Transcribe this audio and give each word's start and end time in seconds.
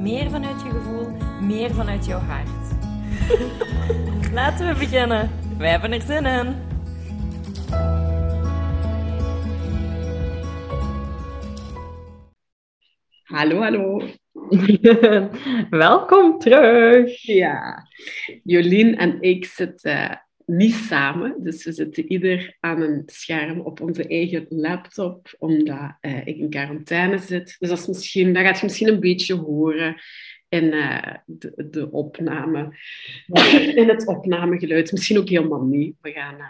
meer 0.00 0.30
vanuit 0.30 0.62
je 0.62 0.70
gevoel, 0.70 1.08
meer 1.40 1.74
vanuit 1.74 2.06
jouw 2.06 2.18
hart. 2.18 2.48
Laten 4.32 4.68
we 4.68 4.78
beginnen. 4.78 5.30
Wij 5.58 5.70
hebben 5.70 5.92
er 5.92 6.00
zin 6.00 6.26
in. 6.26 6.54
Hallo, 13.24 13.60
hallo. 13.60 14.02
Welkom 15.70 16.38
terug. 16.38 17.22
Ja, 17.22 17.86
Jolien 18.42 18.96
en 18.96 19.22
ik 19.22 19.44
zitten 19.44 20.10
eh, 20.10 20.16
niet 20.50 20.74
samen, 20.74 21.34
dus 21.42 21.64
we 21.64 21.72
zitten 21.72 22.12
ieder 22.12 22.56
aan 22.60 22.80
een 22.80 23.02
scherm 23.06 23.60
op 23.60 23.80
onze 23.80 24.06
eigen 24.06 24.46
laptop, 24.48 25.34
omdat 25.38 25.96
eh, 26.00 26.26
ik 26.26 26.36
in 26.36 26.50
quarantaine 26.50 27.18
zit. 27.18 27.56
Dus 27.58 27.68
dat, 27.68 27.78
is 27.78 27.86
misschien, 27.86 28.32
dat 28.32 28.42
gaat 28.42 28.58
je 28.58 28.64
misschien 28.64 28.88
een 28.88 29.00
beetje 29.00 29.34
horen 29.34 29.96
in 30.48 30.72
eh, 30.72 31.14
de, 31.26 31.66
de 31.70 31.90
opname, 31.90 32.76
in 33.74 33.88
het 33.88 34.06
opnamegeluid. 34.06 34.92
Misschien 34.92 35.18
ook 35.18 35.28
helemaal 35.28 35.64
niet. 35.64 35.96
We 36.00 36.10
gaan, 36.10 36.38
eh, 36.38 36.46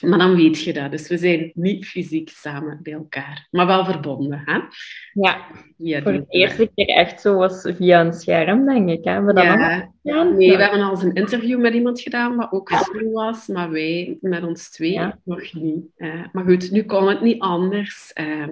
maar 0.00 0.18
dan 0.18 0.36
weet 0.36 0.62
je 0.62 0.72
dat. 0.72 0.90
Dus 0.90 1.08
we 1.08 1.16
zijn 1.18 1.50
niet 1.54 1.86
fysiek 1.86 2.28
samen 2.30 2.80
bij 2.82 2.92
elkaar, 2.92 3.46
maar 3.50 3.66
wel 3.66 3.84
verbonden. 3.84 4.42
Hè? 4.44 4.58
Ja, 5.12 5.46
Ja, 5.76 6.02
voor 6.02 6.12
die- 6.12 6.20
de 6.20 6.26
eerste 6.28 6.70
keer 6.74 6.86
echt 6.88 7.20
zo 7.20 7.34
was 7.36 7.68
via 7.76 8.00
een 8.00 8.12
scherm, 8.12 8.66
denk 8.66 8.88
ik. 8.88 9.04
Hè? 9.04 9.10
Hebben 9.12 9.34
we 9.34 9.40
dat 9.42 9.44
Ja. 10.02 10.22
Nee, 10.22 10.56
we 10.56 10.62
hebben 10.62 10.80
al 10.80 10.90
eens 10.90 11.02
een 11.02 11.14
interview 11.14 11.60
met 11.60 11.74
iemand 11.74 12.00
gedaan, 12.00 12.36
wat 12.36 12.52
ook 12.52 12.70
zo 12.70 13.10
was, 13.12 13.46
maar 13.46 13.70
wij 13.70 14.16
met 14.20 14.42
ons 14.42 14.70
twee 14.70 14.92
Ja. 14.92 15.18
nog 15.24 15.52
niet. 15.52 15.84
Eh, 15.96 16.24
maar 16.32 16.44
goed, 16.44 16.70
nu 16.70 16.82
kon 16.82 17.08
het 17.08 17.20
niet 17.20 17.40
anders. 17.40 18.12
eh, 18.12 18.46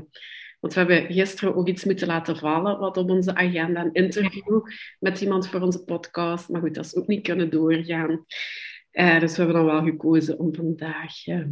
want 0.61 0.74
we 0.74 0.80
hebben 0.92 1.12
gisteren 1.14 1.55
ook 1.56 1.69
iets 1.69 1.84
moeten 1.84 2.06
laten 2.06 2.36
vallen, 2.36 2.78
wat 2.78 2.97
op 2.97 3.11
onze 3.11 3.34
agenda, 3.34 3.80
een 3.80 3.92
interview 3.92 4.61
met 4.98 5.20
iemand 5.20 5.48
voor 5.48 5.61
onze 5.61 5.84
podcast. 5.84 6.48
Maar 6.48 6.61
goed, 6.61 6.74
dat 6.74 6.84
is 6.84 6.94
ook 6.97 7.06
niet 7.06 7.22
kunnen 7.27 7.50
doorgaan. 7.50 8.24
Eh, 8.97 9.20
dus 9.20 9.36
we 9.36 9.42
hebben 9.42 9.62
dan 9.62 9.72
wel 9.75 9.83
gekozen 9.83 10.39
om 10.39 10.55
vandaag 10.55 11.27
eh, 11.27 11.44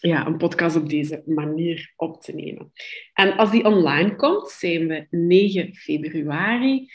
ja, 0.00 0.26
een 0.26 0.36
podcast 0.36 0.76
op 0.76 0.88
deze 0.88 1.22
manier 1.26 1.92
op 1.96 2.22
te 2.22 2.32
nemen. 2.32 2.72
En 3.12 3.36
als 3.36 3.50
die 3.50 3.64
online 3.64 4.16
komt, 4.16 4.50
zijn 4.50 4.86
we 4.86 5.06
9 5.10 5.74
februari. 5.74 6.90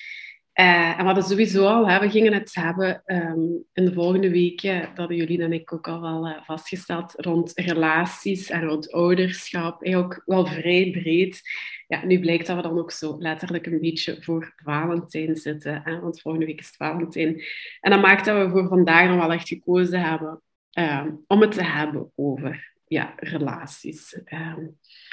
Eh, 0.55 0.89
en 0.89 0.97
we 0.97 1.03
hadden 1.03 1.23
sowieso 1.23 1.65
al, 1.65 1.89
hè, 1.89 1.99
we 1.99 2.09
gingen 2.09 2.33
het 2.33 2.55
hebben 2.55 3.01
ehm, 3.05 3.39
in 3.73 3.85
de 3.85 3.93
volgende 3.93 4.29
weken, 4.29 4.79
dat 4.79 4.97
hadden 4.97 5.17
jullie 5.17 5.41
en 5.41 5.53
ik 5.53 5.73
ook 5.73 5.87
al 5.87 6.01
wel 6.01 6.27
eh, 6.27 6.43
vastgesteld, 6.43 7.13
rond 7.15 7.51
relaties 7.55 8.49
en 8.49 8.63
rond 8.63 8.91
ouderschap. 8.91 9.83
Eigenlijk 9.83 10.21
wel 10.25 10.45
vrij 10.45 10.91
breed. 10.91 11.41
Ja, 11.87 12.05
nu 12.05 12.19
blijkt 12.19 12.47
dat 12.47 12.55
we 12.55 12.61
dan 12.61 12.79
ook 12.79 12.91
zo 12.91 13.15
letterlijk 13.19 13.65
een 13.65 13.79
beetje 13.79 14.17
voor 14.23 14.53
Valentijn 14.55 15.35
zitten. 15.35 15.81
Hè, 15.83 15.99
want 15.99 16.21
volgende 16.21 16.45
week 16.47 16.59
is 16.59 16.67
het 16.67 16.75
Valentijn. 16.75 17.43
En 17.81 17.91
dat 17.91 18.01
maakt 18.01 18.25
dat 18.25 18.45
we 18.45 18.51
voor 18.51 18.67
vandaag 18.67 19.07
dan 19.07 19.17
wel 19.17 19.31
echt 19.31 19.47
gekozen 19.47 20.01
hebben 20.01 20.41
ehm, 20.71 21.11
om 21.27 21.41
het 21.41 21.51
te 21.51 21.63
hebben 21.63 22.11
over 22.15 22.73
ja, 22.87 23.13
relaties. 23.15 24.21
Ehm, 24.23 24.65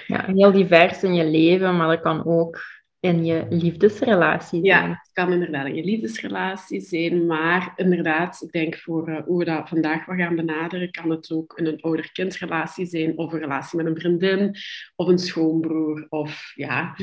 Ja, 0.06 0.26
heel 0.26 0.52
divers 0.52 1.02
in 1.02 1.14
je 1.14 1.24
leven, 1.24 1.76
maar 1.76 1.88
dat 1.88 2.00
kan 2.00 2.24
ook 2.24 2.60
in 3.02 3.24
je 3.24 3.46
liefdesrelatie 3.50 4.48
zijn. 4.48 4.82
Ja, 4.82 4.88
het 4.88 5.10
kan 5.12 5.32
inderdaad 5.32 5.66
een 5.66 5.84
liefdesrelatie 5.84 6.80
zijn, 6.80 7.26
maar 7.26 7.72
inderdaad, 7.76 8.42
ik 8.42 8.52
denk 8.52 8.76
voor 8.76 9.08
eh, 9.08 9.22
hoe 9.24 9.38
we 9.38 9.44
dat 9.44 9.68
vandaag 9.68 10.06
wel 10.06 10.16
gaan 10.16 10.36
benaderen, 10.36 10.90
kan 10.90 11.10
het 11.10 11.30
ook 11.30 11.58
een 11.58 11.80
ouder-kindrelatie 11.80 12.86
zijn, 12.86 13.18
of 13.18 13.32
een 13.32 13.38
relatie 13.38 13.76
met 13.76 13.86
een 13.86 14.00
vriendin, 14.00 14.56
of 14.96 15.08
een 15.08 15.18
schoonbroer, 15.18 16.06
of 16.08 16.52
ja, 16.54 16.96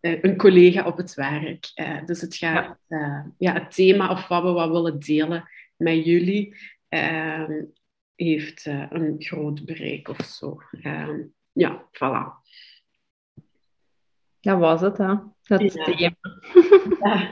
eh, 0.00 0.22
een 0.22 0.36
collega 0.36 0.86
op 0.86 0.96
het 0.96 1.14
werk. 1.14 1.70
Eh, 1.74 2.04
dus 2.04 2.20
het 2.20 2.36
gaat, 2.36 2.78
ja, 3.38 3.52
het 3.52 3.74
thema 3.74 4.10
of 4.10 4.28
wat 4.28 4.42
we 4.42 4.50
wat 4.50 4.70
willen 4.70 4.98
delen 4.98 5.48
met 5.76 6.04
jullie, 6.04 6.56
eh, 6.88 7.48
heeft 8.14 8.66
een 8.66 9.14
groot 9.18 9.64
bereik 9.64 10.08
of 10.08 10.24
zo. 10.24 10.58
Eh, 10.82 11.18
ja, 11.52 11.88
voilà. 11.90 12.42
Dat 14.40 14.58
was 14.58 14.80
het, 14.80 14.98
hè? 14.98 15.14
Dat 15.46 15.60
Ja. 15.72 15.84
thema. 15.84 16.16
Ja. 17.02 17.30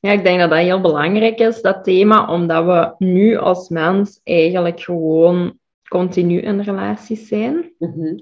Ja, 0.00 0.10
ik 0.10 0.24
denk 0.24 0.38
dat 0.40 0.50
dat 0.50 0.58
heel 0.58 0.80
belangrijk 0.80 1.38
is, 1.38 1.60
dat 1.62 1.84
thema, 1.84 2.26
omdat 2.26 2.64
we 2.64 2.94
nu 3.04 3.36
als 3.36 3.68
mens 3.68 4.20
eigenlijk 4.24 4.80
gewoon 4.80 5.58
continu 5.88 6.40
in 6.40 6.60
relaties 6.60 7.28
zijn. 7.28 7.72
Mhm. 7.78 8.18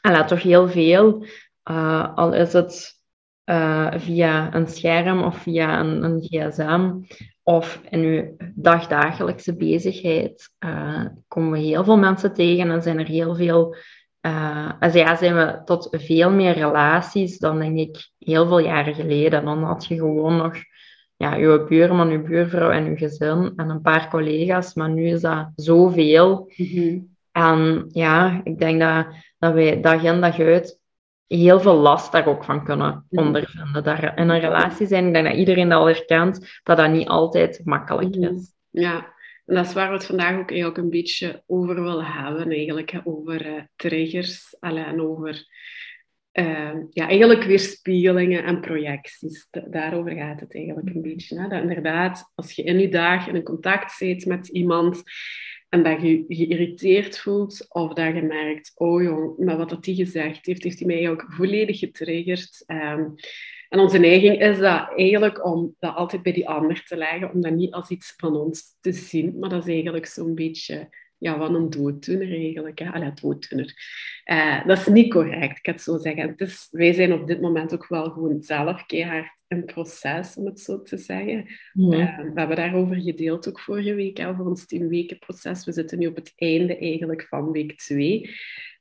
En 0.00 0.12
laat 0.12 0.28
toch 0.28 0.42
heel 0.42 0.68
veel, 0.68 1.24
eh, 1.62 2.16
al 2.16 2.32
is 2.34 2.52
het 2.52 2.94
eh, 3.44 3.92
via 3.96 4.54
een 4.54 4.66
scherm 4.66 5.22
of 5.22 5.36
via 5.36 5.80
een, 5.80 6.02
een 6.04 6.20
gsm 6.20 6.90
of 7.42 7.80
in 7.90 8.00
uw 8.00 8.36
dagdagelijkse 8.54 9.56
bezigheid, 9.56 10.50
eh, 10.58 11.04
komen 11.28 11.50
we 11.50 11.58
heel 11.58 11.84
veel 11.84 11.98
mensen 11.98 12.32
tegen 12.34 12.70
en 12.70 12.82
zijn 12.82 12.98
er 12.98 13.06
heel 13.06 13.34
veel, 13.34 13.76
also 14.80 14.98
ja, 14.98 15.16
zijn 15.16 15.36
we 15.36 15.60
tot 15.64 15.88
veel 15.90 16.30
meer 16.30 16.52
relaties 16.52 17.38
dan 17.38 17.58
denk 17.58 17.78
ik 17.78 18.10
heel 18.18 18.46
veel 18.46 18.58
jaren 18.58 18.94
geleden. 18.94 19.44
Dan 19.44 19.62
had 19.62 19.86
je 19.86 19.94
gewoon 19.96 20.36
nog 20.36 20.54
ja, 21.16 21.36
uw 21.36 21.66
buurman, 21.66 22.08
uw 22.10 22.22
buurvrouw 22.22 22.70
en 22.70 22.86
uw 22.86 22.96
gezin 22.96 23.52
en 23.56 23.68
een 23.68 23.80
paar 23.80 24.10
collega's, 24.10 24.74
maar 24.74 24.90
nu 24.90 25.06
is 25.06 25.20
dat 25.20 25.48
zoveel. 25.56 26.50
Mhm. 26.56 26.98
En 27.32 27.86
ja, 27.88 28.40
ik 28.44 28.58
denk 28.58 28.80
dat, 28.80 29.06
dat 29.38 29.52
wij 29.52 29.80
dag 29.80 30.02
in 30.02 30.20
dag 30.20 30.38
uit 30.40 30.80
heel 31.26 31.60
veel 31.60 31.76
last 31.76 32.12
daar 32.12 32.26
ook 32.26 32.44
van 32.44 32.64
kunnen 32.64 33.06
Mhm. 33.10 33.26
ondervinden. 33.26 33.84
Daar 33.84 34.18
in 34.18 34.28
een 34.28 34.40
relatie 34.40 34.86
zijn, 34.86 35.06
ik 35.06 35.12
denk 35.12 35.26
dat 35.26 35.36
iedereen 35.36 35.68
dat 35.68 35.78
al 35.78 35.86
herkent, 35.86 36.60
dat 36.62 36.76
dat 36.76 36.90
niet 36.90 37.08
altijd 37.08 37.60
makkelijk 37.64 38.16
Mhm. 38.16 38.34
is. 38.34 38.54
Ja, 38.70 39.14
en 39.46 39.54
dat 39.54 39.66
is 39.66 39.72
waar 39.72 39.88
we 39.88 39.94
het 39.94 40.06
vandaag 40.06 40.38
ook 40.38 40.50
eigenlijk 40.50 40.78
een 40.78 40.90
beetje 40.90 41.42
over 41.46 41.82
willen 41.82 42.04
hebben, 42.04 42.50
eigenlijk, 42.50 43.00
over 43.04 43.46
eh, 43.46 43.62
triggers 43.76 44.56
en 44.60 45.00
over 45.00 45.46
eh, 46.32 46.74
ja, 46.90 47.08
eigenlijk 47.08 47.44
weerspiegelingen 47.44 48.44
en 48.44 48.60
projecties. 48.60 49.48
Da- 49.50 49.66
daarover 49.70 50.12
gaat 50.12 50.40
het 50.40 50.54
eigenlijk 50.54 50.94
een 50.94 51.02
beetje. 51.02 51.40
Hè? 51.40 51.48
Dat 51.48 51.62
inderdaad, 51.62 52.32
als 52.34 52.52
je 52.52 52.62
in 52.62 52.78
je 52.78 52.88
dag 52.88 53.26
in 53.28 53.34
een 53.34 53.42
contact 53.42 53.92
zit 53.92 54.26
met 54.26 54.48
iemand 54.48 55.02
en 55.68 55.82
dat 55.82 56.02
je 56.02 56.08
je 56.08 56.24
geïrriteerd 56.28 57.18
voelt 57.18 57.66
of 57.68 57.92
dat 57.92 58.14
je 58.14 58.22
merkt, 58.22 58.72
oh 58.74 59.02
jong, 59.02 59.38
maar 59.38 59.56
wat 59.56 59.68
dat 59.68 59.84
die 59.84 59.94
gezegd 59.94 60.46
heeft, 60.46 60.62
heeft 60.62 60.78
hij 60.78 60.86
mij 60.86 60.96
eigenlijk 60.96 61.32
volledig 61.32 61.78
getriggerd. 61.78 62.62
Ehm, 62.66 63.04
en 63.76 63.82
onze 63.82 63.98
neiging 63.98 64.40
is 64.40 64.58
dat 64.58 64.92
eigenlijk 64.96 65.44
om 65.44 65.74
dat 65.78 65.94
altijd 65.94 66.22
bij 66.22 66.32
die 66.32 66.48
ander 66.48 66.84
te 66.84 66.96
leggen, 66.96 67.32
om 67.32 67.40
dat 67.40 67.52
niet 67.52 67.72
als 67.72 67.90
iets 67.90 68.14
van 68.16 68.36
ons 68.36 68.76
te 68.80 68.92
zien, 68.92 69.38
maar 69.38 69.48
dat 69.48 69.66
is 69.66 69.72
eigenlijk 69.72 70.06
zo'n 70.06 70.34
beetje 70.34 70.88
ja, 71.18 71.38
van 71.38 71.54
een 71.54 71.70
dooddoener 71.70 72.32
eigenlijk. 72.32 72.78
Hè? 72.78 72.90
Allee, 72.90 73.12
dooddoener. 73.12 73.74
Eh, 74.24 74.66
dat 74.66 74.78
is 74.78 74.86
niet 74.86 75.12
correct, 75.12 75.56
ik 75.56 75.62
kan 75.62 75.74
het 75.74 75.82
zo 75.82 75.98
zeggen. 75.98 76.34
Is, 76.36 76.68
wij 76.70 76.92
zijn 76.92 77.12
op 77.12 77.26
dit 77.26 77.40
moment 77.40 77.74
ook 77.74 77.86
wel 77.88 78.10
gewoon 78.10 78.42
zelf 78.42 78.86
keihard 78.86 79.34
in 79.48 79.64
proces, 79.64 80.36
om 80.36 80.46
het 80.46 80.60
zo 80.60 80.82
te 80.82 80.96
zeggen. 80.96 81.38
Eh, 81.72 82.18
we 82.18 82.32
hebben 82.34 82.56
daarover 82.56 82.96
gedeeld 82.96 83.48
ook 83.48 83.60
vorige 83.60 83.94
week, 83.94 84.16
hè, 84.16 84.28
over 84.28 84.46
ons 84.46 84.66
10 84.66 84.88
weken 84.88 85.18
proces. 85.18 85.64
We 85.64 85.72
zitten 85.72 85.98
nu 85.98 86.06
op 86.06 86.16
het 86.16 86.32
einde 86.36 86.78
eigenlijk 86.78 87.26
van 87.28 87.50
week 87.50 87.76
2. 87.76 88.30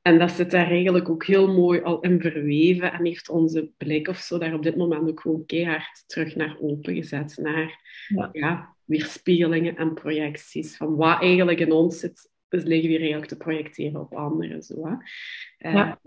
En 0.06 0.20
dat 0.20 0.32
zit 0.32 0.52
daar 0.52 0.70
eigenlijk 0.70 1.10
ook 1.10 1.26
heel 1.26 1.54
mooi 1.54 1.82
al 1.82 2.00
in 2.00 2.22
verweven 2.22 2.94
en 2.94 3.06
heeft 3.06 3.30
onze 3.30 3.72
blik 3.78 4.08
of 4.08 4.18
zo 4.18 4.38
daar 4.38 4.54
op 4.54 4.64
dit 4.64 4.76
moment 4.76 5.10
ook 5.10 5.20
gewoon 5.20 5.46
keihard 5.46 6.04
terug 6.08 6.36
naar 6.36 6.58
open 6.62 6.96
gezet. 6.96 7.38
Naar 7.42 7.80
Ja. 8.08 8.30
ja. 8.32 8.74
weerspiegelingen 8.86 9.76
en 9.78 9.94
projecties 9.94 10.78
van 10.78 10.96
wat 10.96 11.22
eigenlijk 11.22 11.60
in 11.60 11.72
ons 11.72 12.00
zit, 12.00 12.30
dus 12.50 12.64
liggen 12.64 12.90
we 12.90 12.98
eigenlijk 12.98 13.28
te 13.28 13.38
projecteren 13.38 14.02
op 14.02 14.14
anderen. 14.14 14.62
Zo, 14.62 14.76
hè. 14.88 14.94
Eh, 15.58 15.74
Ja. 15.74 16.00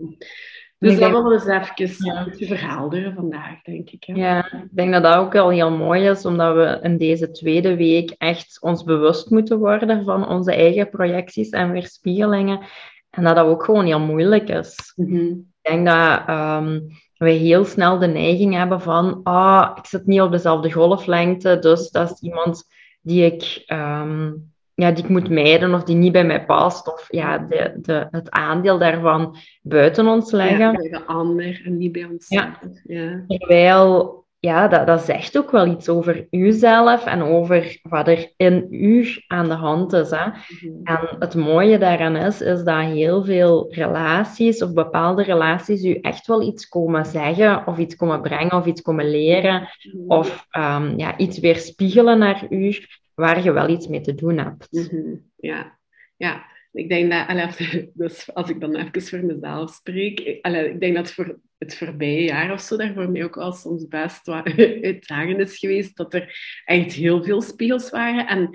Dus 0.77 0.99
dat 0.99 1.11
denk- 1.11 1.27
we 1.27 1.33
eens 1.33 1.45
even 1.77 2.05
Ja. 2.05 2.23
beetje 2.23 2.45
verhelderen 2.45 3.13
vandaag, 3.13 3.61
denk 3.61 3.89
ik. 3.89 4.03
Hè. 4.03 4.13
Ja, 4.13 4.51
ik 4.51 4.67
denk 4.71 4.91
dat 4.91 5.03
dat 5.03 5.15
ook 5.15 5.33
wel 5.33 5.49
heel 5.49 5.71
mooi 5.71 6.07
is, 6.09 6.25
omdat 6.25 6.55
we 6.55 6.79
in 6.81 6.97
deze 6.97 7.31
tweede 7.31 7.75
week 7.75 8.15
echt 8.17 8.57
ons 8.61 8.83
bewust 8.83 9.29
moeten 9.29 9.57
worden 9.59 10.03
van 10.03 10.27
onze 10.27 10.53
eigen 10.53 10.89
projecties 10.89 11.49
en 11.49 11.71
weerspiegelingen. 11.71 12.59
En 13.09 13.23
dat 13.23 13.35
dat 13.35 13.45
ook 13.45 13.63
gewoon 13.63 13.85
heel 13.85 13.99
moeilijk 13.99 14.49
is. 14.49 14.93
Mhm. 14.95 15.25
Ik 15.25 15.71
denk 15.71 15.85
dat 15.85 16.21
ehm, 16.27 16.79
wij 17.17 17.35
heel 17.35 17.65
snel 17.65 17.99
de 17.99 18.07
neiging 18.07 18.53
hebben 18.53 18.81
van, 18.81 19.19
ah, 19.23 19.71
ik 19.75 19.85
zit 19.85 20.05
niet 20.05 20.21
op 20.21 20.31
dezelfde 20.31 20.71
golflengte, 20.71 21.59
dus 21.59 21.89
dat 21.89 22.11
is 22.11 22.21
iemand 22.21 22.63
die 23.01 23.25
ik, 23.25 23.63
ehm, 23.65 24.31
ja, 24.73 24.91
die 24.91 25.03
ik 25.03 25.09
moet 25.09 25.29
mijden 25.29 25.73
of 25.73 25.83
die 25.83 25.95
niet 25.95 26.11
bij 26.11 26.25
mij 26.25 26.45
past. 26.45 26.93
Of 26.93 27.07
ja, 27.09 27.37
de, 27.37 27.73
de, 27.81 28.07
het 28.11 28.29
aandeel 28.29 28.77
daarvan 28.77 29.35
buiten 29.61 30.07
ons 30.07 30.31
leggen. 30.31 30.59
Ja, 30.59 30.71
bij 30.71 30.89
de 30.89 31.05
ander 31.05 31.61
en 31.65 31.77
niet 31.77 31.91
bij 31.91 32.05
ons. 32.05 32.27
Ja. 32.27 32.59
ja. 32.83 33.23
Terwijl 33.27 34.25
ja, 34.39 34.67
dat, 34.67 34.87
dat 34.87 35.01
zegt 35.01 35.37
ook 35.37 35.51
wel 35.51 35.67
iets 35.67 35.89
over 35.89 36.27
uzelf 36.29 37.05
en 37.05 37.21
over 37.21 37.79
wat 37.81 38.07
er 38.07 38.33
in 38.37 38.67
u 38.69 39.07
aan 39.27 39.47
de 39.47 39.53
hand 39.53 39.93
is. 39.93 40.09
Hè? 40.09 40.25
Mhm. 40.27 40.83
En 40.83 41.15
het 41.19 41.35
mooie 41.35 41.77
daaraan 41.77 42.15
is, 42.15 42.41
is 42.41 42.63
dat 42.63 42.83
heel 42.83 43.25
veel 43.25 43.73
relaties 43.73 44.63
of 44.63 44.73
bepaalde 44.73 45.23
relaties 45.23 45.83
u 45.83 45.93
echt 45.93 46.27
wel 46.27 46.41
iets 46.41 46.67
komen 46.67 47.05
zeggen 47.05 47.67
of 47.67 47.77
iets 47.77 47.95
komen 47.95 48.21
brengen 48.21 48.53
of 48.53 48.65
iets 48.65 48.81
komen 48.81 49.09
leren 49.09 49.69
mhm. 49.81 50.03
of 50.07 50.47
um, 50.57 50.97
ja, 50.97 51.17
iets 51.17 51.39
weerspiegelen 51.39 52.19
naar 52.19 52.45
u 52.49 52.75
waar 53.13 53.43
je 53.43 53.51
wel 53.51 53.69
iets 53.69 53.87
mee 53.87 54.01
te 54.01 54.15
doen 54.15 54.37
hebt. 54.37 54.67
Mhm. 54.71 55.15
Ja, 55.35 55.77
ja. 56.17 56.48
Ik 56.71 56.89
denk 56.89 57.11
dat, 57.11 57.59
dus 57.93 58.33
als 58.33 58.49
ik 58.49 58.61
dan 58.61 58.75
even 58.75 59.01
voor 59.01 59.25
mezelf 59.25 59.73
spreek, 59.73 60.19
ik 60.19 60.79
denk 60.79 60.95
dat 60.95 61.11
voor 61.11 61.39
het 61.57 61.77
voorbije 61.77 62.23
jaar 62.23 62.51
of 62.51 62.61
zo 62.61 62.77
daar 62.77 62.93
voor 62.93 63.09
mij 63.09 63.23
ook 63.23 63.37
al 63.37 63.51
soms 63.51 63.87
best 63.87 64.25
wat 64.25 64.53
uitdagend 64.81 65.39
is 65.39 65.57
geweest, 65.57 65.97
dat 65.97 66.13
er 66.13 66.61
echt 66.65 66.93
heel 66.93 67.23
veel 67.23 67.41
spiegels 67.41 67.89
waren. 67.89 68.27
En 68.27 68.49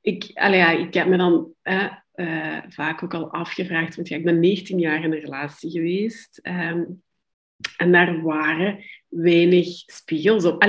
ik, 0.00 0.22
ja, 0.34 0.70
ik 0.70 0.94
heb 0.94 1.06
me 1.06 1.16
dan 1.16 1.52
eh, 1.62 2.62
vaak 2.68 3.02
ook 3.02 3.14
al 3.14 3.30
afgevraagd, 3.30 3.96
want 3.96 4.08
ja, 4.08 4.16
ik 4.16 4.24
ben 4.24 4.40
19 4.40 4.78
jaar 4.78 5.04
in 5.04 5.12
een 5.12 5.20
relatie 5.20 5.70
geweest. 5.70 6.38
Ehm, 6.42 6.82
en 7.76 7.92
daar 7.92 8.22
waren 8.22 8.84
weinig 9.08 9.66
spiegels 9.86 10.44
op. 10.44 10.64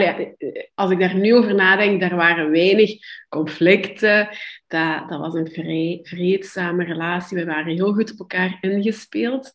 Als 0.73 0.91
ik 0.91 0.99
daar 0.99 1.15
nu 1.15 1.35
over 1.35 1.55
nadenk, 1.55 1.99
daar 1.99 2.15
waren 2.15 2.51
weinig 2.51 2.91
conflicten. 3.29 4.29
Dat, 4.67 5.09
was 5.09 5.33
een 5.33 5.51
vrij 5.51 5.99
vreedzame 6.03 6.83
relatie. 6.83 7.37
We 7.37 7.45
waren 7.45 7.75
heel 7.75 7.93
goed 7.93 8.11
op 8.11 8.19
elkaar 8.19 8.57
ingespeeld. 8.61 9.51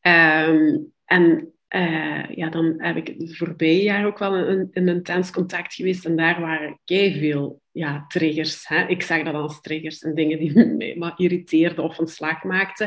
Ehm, 0.00 0.78
en 1.04 1.52
uh, 1.68 2.24
ja, 2.30 2.48
dan 2.48 2.74
heb 2.76 2.96
ik 2.96 3.06
het 3.18 3.36
voorbije 3.36 3.82
jaar 3.82 4.06
ook 4.06 4.18
wel 4.18 4.34
een, 4.36 4.70
intens 4.72 5.30
contact 5.30 5.74
geweest. 5.74 6.04
En 6.04 6.16
daar 6.16 6.40
waren 6.40 6.78
veel 6.84 7.61
ja, 7.72 8.04
triggers. 8.08 8.68
Hè? 8.68 8.86
Ik 8.86 9.02
zag 9.02 9.22
dat 9.22 9.34
als 9.34 9.60
triggers 9.60 10.02
en 10.02 10.14
dingen 10.14 10.38
die 10.38 10.52
me 10.98 11.12
irriteerden 11.16 11.84
of 11.84 11.98
een 11.98 12.06
slag 12.06 12.42
maakten. 12.42 12.86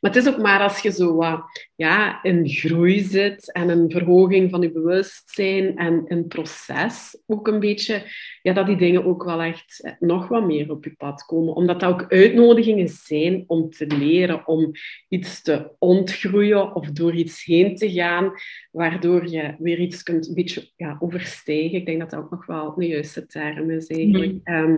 Maar 0.00 0.14
het 0.14 0.16
is 0.16 0.28
ook 0.28 0.42
maar 0.42 0.60
als 0.60 0.78
je 0.78 0.92
zo 0.92 1.14
wat 1.14 1.68
ja, 1.74 2.22
in 2.22 2.48
groei 2.48 3.00
zit 3.00 3.52
en 3.52 3.68
een 3.68 3.90
verhoging 3.90 4.50
van 4.50 4.60
je 4.60 4.72
bewustzijn 4.72 5.76
en 5.76 6.04
een 6.08 6.26
proces 6.26 7.22
ook 7.26 7.48
een 7.48 7.60
beetje, 7.60 8.02
ja, 8.42 8.52
dat 8.52 8.66
die 8.66 8.76
dingen 8.76 9.04
ook 9.04 9.24
wel 9.24 9.42
echt 9.42 9.80
eh, 9.82 9.92
nog 9.98 10.28
wat 10.28 10.46
meer 10.46 10.70
op 10.70 10.84
je 10.84 10.94
pad 10.96 11.24
komen. 11.24 11.54
Omdat 11.54 11.80
dat 11.80 11.90
ook 11.90 12.12
uitnodigingen 12.12 12.88
zijn 12.88 13.44
om 13.46 13.70
te 13.70 13.86
leren, 13.86 14.46
om 14.46 14.70
iets 15.08 15.42
te 15.42 15.70
ontgroeien 15.78 16.74
of 16.74 16.90
door 16.90 17.14
iets 17.14 17.44
heen 17.44 17.76
te 17.76 17.92
gaan, 17.92 18.32
waardoor 18.70 19.28
je 19.28 19.54
weer 19.58 19.78
iets 19.78 20.02
kunt 20.02 20.28
een 20.28 20.34
beetje 20.34 20.70
ja, 20.76 20.96
overstijgen. 21.00 21.78
Ik 21.78 21.86
denk 21.86 22.00
dat 22.00 22.10
dat 22.10 22.20
ook 22.20 22.30
nog 22.30 22.46
wel 22.46 22.74
een 22.76 22.86
juiste 22.86 23.26
term 23.26 23.70
is. 23.70 23.86
Mm. 24.16 24.40
Ehm, 24.44 24.76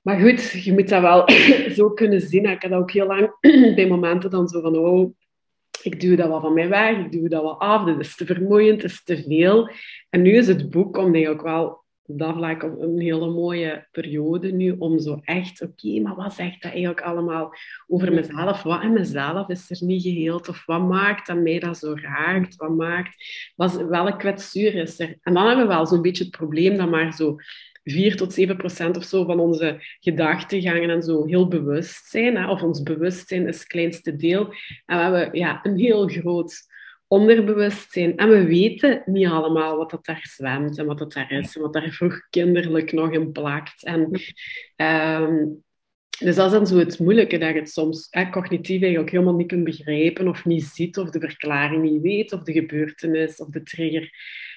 maar 0.00 0.20
goed, 0.20 0.50
je 0.50 0.72
moet 0.72 0.88
dat 0.88 1.02
wel 1.02 1.30
zo 1.76 1.90
kunnen 1.90 2.20
zien. 2.20 2.44
Ik 2.46 2.62
had 2.62 2.72
ook 2.72 2.90
heel 2.90 3.06
lang 3.06 3.36
bij 3.76 3.86
momenten 3.86 4.30
dan 4.30 4.48
zo 4.48 4.60
van, 4.60 4.76
oh, 4.76 5.14
ik 5.82 6.00
duw 6.00 6.16
dat 6.16 6.28
wel 6.28 6.40
van 6.40 6.54
mij 6.54 6.68
weg, 6.68 6.98
ik 6.98 7.12
duw 7.12 7.28
dat 7.28 7.42
wel 7.42 7.60
af, 7.60 7.84
dit 7.84 7.98
is 7.98 8.16
te 8.16 8.26
vermoeiend, 8.26 8.82
het 8.82 8.90
is 8.90 9.04
te 9.04 9.22
veel. 9.22 9.70
En 10.10 10.22
nu 10.22 10.36
is 10.36 10.46
het 10.46 10.70
boek, 10.70 10.96
omdat 10.96 11.20
je 11.20 11.28
ook 11.28 11.42
wel 11.42 11.84
dat 12.06 12.34
vlak 12.34 12.62
een 12.62 13.00
hele 13.00 13.30
mooie 13.30 13.88
periode 13.90 14.52
nu 14.52 14.70
om 14.78 14.98
zo 14.98 15.20
echt, 15.24 15.62
oké, 15.62 16.00
maar 16.00 16.14
wat 16.14 16.32
zegt 16.32 16.62
dat 16.62 16.70
eigenlijk 16.70 17.00
allemaal 17.00 17.54
over 17.86 18.12
mezelf? 18.12 18.62
Wat 18.62 18.82
in 18.82 18.92
mezelf 18.92 19.48
is 19.48 19.70
er 19.70 19.86
niet 19.86 20.02
geheeld? 20.02 20.48
Of 20.48 20.66
wat 20.66 20.88
maakt 20.88 21.26
dat 21.26 21.38
mij 21.38 21.58
dat 21.58 21.78
zo 21.78 21.94
raakt? 21.96 22.56
Wat 22.56 22.76
maakt, 22.76 23.16
wat, 23.56 23.86
welke 23.86 24.16
kwetsuur 24.16 24.74
is 24.74 25.00
er? 25.00 25.18
En 25.22 25.34
dan 25.34 25.46
hebben 25.46 25.66
we 25.66 25.74
wel 25.74 25.86
zo'n 25.86 26.02
beetje 26.02 26.24
het 26.24 26.36
probleem 26.36 26.76
dat 26.76 26.90
maar 26.90 27.12
zo 27.12 27.36
4 27.84 28.16
tot 28.16 28.32
7 28.32 28.56
procent 28.56 28.96
of 28.96 29.04
zo 29.04 29.24
van 29.24 29.40
onze 29.40 29.76
gedachtegangen 30.00 30.90
en 30.90 31.02
zo 31.02 31.26
heel 31.26 31.48
bewust 31.48 32.06
zijn. 32.06 32.36
Hè? 32.36 32.50
Of 32.50 32.62
ons 32.62 32.82
bewustzijn 32.82 33.48
is 33.48 33.58
het 33.58 33.66
kleinste 33.66 34.16
deel. 34.16 34.54
En 34.86 34.96
we 34.96 35.02
hebben 35.16 35.38
ja, 35.38 35.60
een 35.62 35.78
heel 35.78 36.08
groot 36.08 36.72
onderbewustzijn. 37.06 38.16
En 38.16 38.28
we 38.28 38.44
weten 38.44 39.02
niet 39.06 39.26
allemaal 39.26 39.76
wat 39.76 39.90
dat 39.90 40.04
daar 40.04 40.26
zwemt 40.30 40.78
en 40.78 40.86
wat 40.86 40.98
dat 40.98 41.12
daar 41.12 41.32
is. 41.32 41.56
En 41.56 41.62
wat 41.62 41.72
daar 41.72 41.90
vroeg 41.90 42.28
kinderlijk 42.30 42.92
nog 42.92 43.12
in 43.12 43.32
plakt. 43.32 43.84
En, 43.84 44.20
um, 44.76 45.62
dus 46.18 46.34
dat 46.34 46.46
is 46.46 46.52
dan 46.52 46.66
zo 46.66 46.78
het 46.78 46.98
moeilijke, 46.98 47.38
dat 47.38 47.48
je 47.54 47.58
het 47.58 47.70
soms 47.70 48.08
cognitief 48.30 48.80
eigenlijk 48.80 49.10
helemaal 49.10 49.34
niet 49.34 49.46
kunt 49.46 49.64
begrijpen 49.64 50.28
of 50.28 50.44
niet 50.44 50.64
ziet, 50.64 50.98
of 50.98 51.10
de 51.10 51.20
verklaring 51.20 51.82
niet 51.82 52.02
weet, 52.02 52.32
of 52.32 52.42
de 52.42 52.52
gebeurtenis 52.52 53.36
of 53.36 53.48
de 53.48 53.62
trigger 53.62 54.10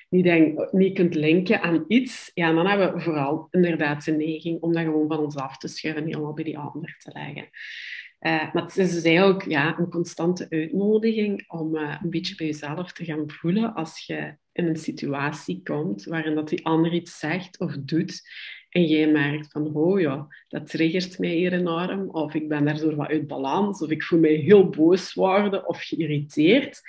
niet, 0.09 0.23
denk, 0.23 0.71
niet 0.71 0.93
kunt 0.93 1.15
linken 1.15 1.61
aan 1.61 1.85
iets, 1.87 2.31
ja, 2.33 2.53
dan 2.53 2.67
hebben 2.67 2.93
we 2.93 3.01
vooral 3.01 3.47
inderdaad 3.51 4.05
de 4.05 4.11
neiging 4.11 4.61
om 4.61 4.73
dat 4.73 4.83
gewoon 4.83 5.07
van 5.07 5.19
ons 5.19 5.35
af 5.35 5.57
te 5.57 5.67
schuiven 5.67 6.03
en 6.03 6.09
helemaal 6.09 6.33
bij 6.33 6.43
die 6.43 6.57
ander 6.57 6.95
te 6.97 7.11
leggen. 7.13 7.49
Uh, 8.19 8.53
maar 8.53 8.63
het 8.63 8.77
is 8.77 8.93
dus 8.93 9.03
eigenlijk 9.03 9.49
ja, 9.49 9.79
een 9.79 9.89
constante 9.89 10.45
uitnodiging 10.49 11.49
om 11.49 11.75
uh, 11.75 11.97
een 12.03 12.09
beetje 12.09 12.35
bij 12.35 12.45
jezelf 12.45 12.93
te 12.93 13.05
gaan 13.05 13.29
voelen 13.29 13.73
als 13.73 14.05
je 14.05 14.35
in 14.51 14.67
een 14.67 14.77
situatie 14.77 15.61
komt 15.63 16.03
waarin 16.03 16.35
dat 16.35 16.49
die 16.49 16.65
ander 16.65 16.93
iets 16.93 17.19
zegt 17.19 17.59
of 17.59 17.77
doet 17.77 18.21
en 18.69 18.85
jij 18.85 19.11
merkt 19.11 19.51
van, 19.51 19.73
oh 19.73 19.99
ja, 19.99 20.27
dat 20.47 20.69
triggert 20.69 21.19
mij 21.19 21.29
hier 21.29 21.53
enorm, 21.53 22.09
of 22.09 22.33
ik 22.33 22.47
ben 22.47 22.65
daardoor 22.65 22.95
wat 22.95 23.07
uit 23.07 23.27
balans, 23.27 23.81
of 23.81 23.89
ik 23.89 24.03
voel 24.03 24.19
mij 24.19 24.33
heel 24.33 24.69
boos 24.69 25.13
worden 25.13 25.67
of 25.67 25.81
geïrriteerd 25.81 26.81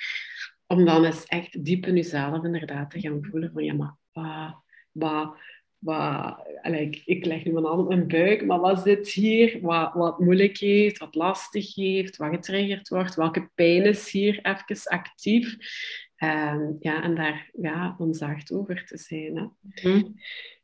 om 0.68 0.84
dan 0.84 1.04
eens 1.04 1.24
echt 1.24 1.64
diep 1.64 1.86
in 1.86 1.94
jezelf 1.94 2.44
inderdaad 2.44 2.90
te 2.90 3.00
gaan 3.00 3.24
voelen 3.30 3.52
van 3.52 3.64
ja, 3.64 3.74
maar 3.74 3.96
wat, 4.12 4.54
wat, 4.92 5.36
wat, 5.78 6.72
ik, 6.72 7.02
ik 7.04 7.24
leg 7.24 7.44
nu 7.44 7.52
mijn 7.52 7.64
hand 7.64 7.80
op 7.80 7.88
mijn 7.88 8.08
buik, 8.08 8.46
maar 8.46 8.60
wat 8.60 8.82
zit 8.82 9.08
hier, 9.08 9.60
wat, 9.60 9.92
wat 9.94 10.18
moeilijk 10.18 10.58
heeft, 10.58 10.98
wat 10.98 11.14
lastig 11.14 11.74
heeft, 11.74 12.16
wat 12.16 12.34
getriggerd 12.34 12.88
wordt, 12.88 13.14
welke 13.14 13.50
pijn 13.54 13.84
is 13.84 14.10
hier 14.10 14.38
even 14.42 14.90
actief. 14.90 15.56
Um, 16.18 16.76
ja, 16.80 17.02
en 17.02 17.14
daar 17.14 17.50
ja, 17.60 17.94
onzacht 17.98 18.52
over 18.52 18.84
te 18.86 18.98
zijn. 18.98 19.36
Hè. 19.36 19.88
Mm 19.90 20.14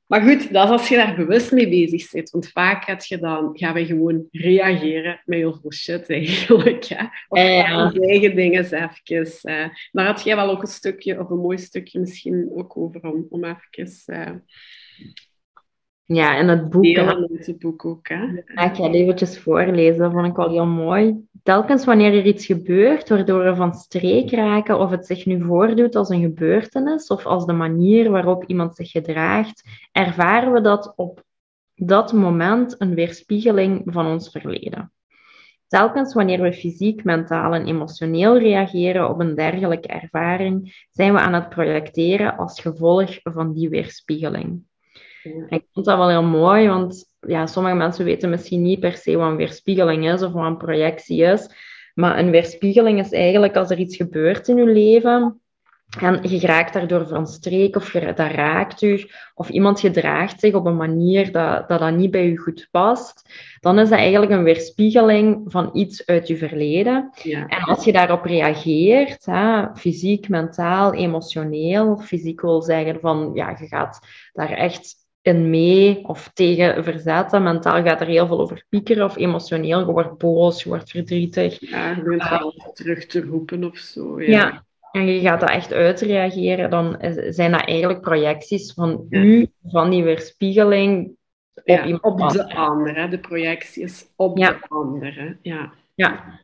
maar 0.06 0.23
goed, 0.23 0.52
dat 0.52 0.64
is 0.64 0.70
als 0.70 0.88
je 0.88 0.96
daar 0.96 1.16
bewust 1.16 1.52
mee 1.52 1.68
bezig 1.68 2.11
bent. 2.11 2.30
Want 2.30 2.49
vaak 2.49 2.84
gaat 2.84 3.08
je 3.08 3.18
dan, 3.18 3.50
gaan 3.52 3.75
we 3.75 3.87
gewoon 3.87 4.28
reageren 4.30 5.20
met 5.25 5.38
heel 5.38 5.58
veel 5.61 5.73
shit 5.73 6.11
eigenlijk. 6.11 6.84
Hè? 6.84 7.04
Of 7.28 7.38
ja. 7.38 7.92
eigen 7.92 8.34
dingen 8.37 8.64
even. 8.64 9.40
Uh, 9.42 9.68
daar 9.92 10.06
had 10.06 10.23
jij 10.23 10.37
wel 10.37 10.50
ook 10.50 10.62
een 10.62 10.68
stukje, 10.68 11.20
of 11.20 11.30
een 11.30 11.38
mooi 11.38 11.58
stukje 11.58 12.00
misschien 12.00 12.50
ook 12.54 12.76
over, 12.76 13.02
om, 13.02 13.26
om 13.30 13.44
even... 13.44 14.02
Uh, 14.06 14.30
ja, 16.04 16.37
en 16.37 16.49
het 16.49 16.70
boek. 16.70 16.82
Delen 16.82 17.28
het 17.32 17.58
boek 17.58 17.84
ook. 17.84 18.08
Hè? 18.08 18.25
ik 18.37 18.44
ga 18.46 18.70
het 18.70 18.94
eventjes 18.94 19.38
voorlezen, 19.38 19.99
dat 19.99 20.12
vond 20.12 20.26
ik 20.26 20.37
wel 20.37 20.50
heel 20.50 20.66
mooi. 20.66 21.26
Telkens 21.42 21.84
wanneer 21.84 22.14
er 22.14 22.26
iets 22.26 22.46
gebeurt 22.46 23.08
waardoor 23.08 23.44
we 23.44 23.54
van 23.54 23.75
streek 23.75 24.30
raken, 24.30 24.78
of 24.78 24.90
het 24.90 25.06
zich 25.06 25.26
nu 25.26 25.44
voordoet 25.44 25.96
als 25.96 26.08
een 26.08 26.20
gebeurtenis, 26.20 27.06
of 27.06 27.26
als 27.26 27.46
de 27.46 27.52
manier 27.52 28.11
waarop 28.11 28.44
iemand 28.44 28.76
zich 28.76 28.90
gedraagt, 28.90 29.62
ervaren 29.92 30.52
we 30.52 30.61
dat 30.61 30.92
op 30.96 31.23
dat 31.75 32.12
moment 32.12 32.75
een 32.78 32.94
weerspiegeling 32.94 33.82
van 33.84 34.06
ons 34.06 34.30
verleden. 34.30 34.92
Telkens 35.66 36.14
wanneer 36.14 36.40
we 36.42 36.52
fysiek, 36.52 37.04
mentaal 37.04 37.54
en 37.54 37.66
emotioneel 37.66 38.38
reageren 38.38 39.08
op 39.08 39.20
een 39.20 39.34
dergelijke 39.34 39.88
ervaring, 39.88 40.87
zijn 40.90 41.12
we 41.12 41.18
aan 41.18 41.34
het 41.34 41.49
projecteren 41.49 42.37
als 42.37 42.61
gevolg 42.61 43.18
van 43.23 43.52
die 43.52 43.68
weerspiegeling. 43.68 44.62
Ik 45.49 45.64
vond 45.73 45.87
dat 45.87 45.97
wel 45.99 46.09
heel 46.09 46.23
mooi, 46.23 46.69
want 46.69 47.04
ja, 47.21 47.47
sommige 47.47 47.75
mensen 47.75 48.04
weten 48.04 48.31
misschien 48.31 48.62
niet 48.62 48.81
per 48.81 48.97
se 48.97 49.16
wat 49.16 49.31
een 49.31 49.37
weerspiegeling 49.37 50.12
is 50.12 50.23
of 50.23 50.33
wat 50.33 50.47
een 50.47 50.57
projectie 50.57 51.23
is. 51.23 51.49
Maar 51.95 52.19
een 52.19 52.31
weerspiegeling 52.31 53.00
is 53.00 53.12
eigenlijk 53.12 53.57
als 53.57 53.71
er 53.71 53.78
iets 53.78 53.97
gebeurt 53.97 54.49
in 54.49 54.57
je 54.57 54.66
leven 54.66 55.40
en 56.00 56.21
je 56.23 56.40
raakt 56.40 56.73
daardoor 56.73 57.07
van 57.07 57.26
streek 57.26 57.76
of 57.76 57.93
je, 57.93 58.00
dat 58.00 58.31
raakt 58.31 58.83
u, 58.83 59.07
of 59.35 59.49
iemand 59.49 59.81
gedraagt 59.81 60.40
zich 60.40 60.54
op 60.54 60.66
een 60.66 60.76
manier 60.76 61.33
dat, 61.33 61.69
dat 61.69 61.81
dat 61.81 61.95
niet 61.95 62.11
bij 62.11 62.26
u 62.26 62.37
goed 62.37 62.69
past, 62.71 63.28
dan 63.61 63.78
is 63.78 63.88
dat 63.88 63.99
eigenlijk 63.99 64.33
een 64.33 64.43
weerspiegeling 64.43 65.43
van 65.47 65.71
iets 65.73 66.07
uit 66.07 66.26
je 66.28 66.37
verleden. 66.37 67.11
Ja. 67.23 67.47
En 67.47 67.62
als 67.62 67.85
je 67.85 67.93
daarop 67.93 68.25
reageert, 68.25 69.26
hè, 69.26 69.75
fysiek, 69.75 70.28
mentaal, 70.28 70.95
emotioneel, 70.95 71.97
fysiek 71.97 72.40
wil 72.40 72.62
zeggen 72.62 73.00
van 73.00 73.31
ja, 73.35 73.57
je 73.61 73.66
gaat 73.66 73.99
daar 74.33 74.50
echt 74.50 75.03
in 75.25 75.50
mee 75.50 76.04
of 76.07 76.31
tegen 76.35 76.85
verzetten. 76.85 77.43
Mentaal 77.43 77.83
gaat 77.83 78.00
er 78.00 78.07
heel 78.07 78.26
veel 78.26 78.40
over 78.40 78.64
piekeren 78.69 79.04
of 79.04 79.16
emotioneel. 79.16 79.78
Je 79.78 79.85
wordt 79.85 80.19
boos, 80.19 80.62
je 80.62 80.69
wordt 80.69 80.90
verdrietig. 80.90 81.71
Ja, 81.71 81.90
je 81.90 82.02
bent 82.02 82.23
uh, 82.23 82.47
terug 82.73 83.07
te 83.07 83.21
roepen 83.21 83.64
of 83.64 83.76
zo. 83.76 84.21
Ja. 84.21 84.26
ja. 84.26 84.64
en 84.93 85.07
je 85.07 85.21
gaat 85.21 85.40
dat 85.40 85.50
echt 85.50 85.73
uitreageren, 85.73 86.71
dan 86.71 86.97
zijn 87.28 87.50
dat 87.50 87.66
eigenlijk 87.66 88.00
projecties 88.00 88.73
van 88.73 89.07
u, 89.11 89.47
van 89.64 89.90
die 89.90 90.04
weerspiegeling 90.04 91.16
op, 91.54 91.62
ja, 91.64 91.99
op 92.00 92.31
de 92.31 92.54
andere. 92.54 93.09
De 93.09 93.19
projectie 93.19 93.83
is 93.83 94.07
op 94.16 94.37
de 94.37 94.57
andere. 94.69 95.37
Ja. 95.43 95.73
ja, 95.95 96.40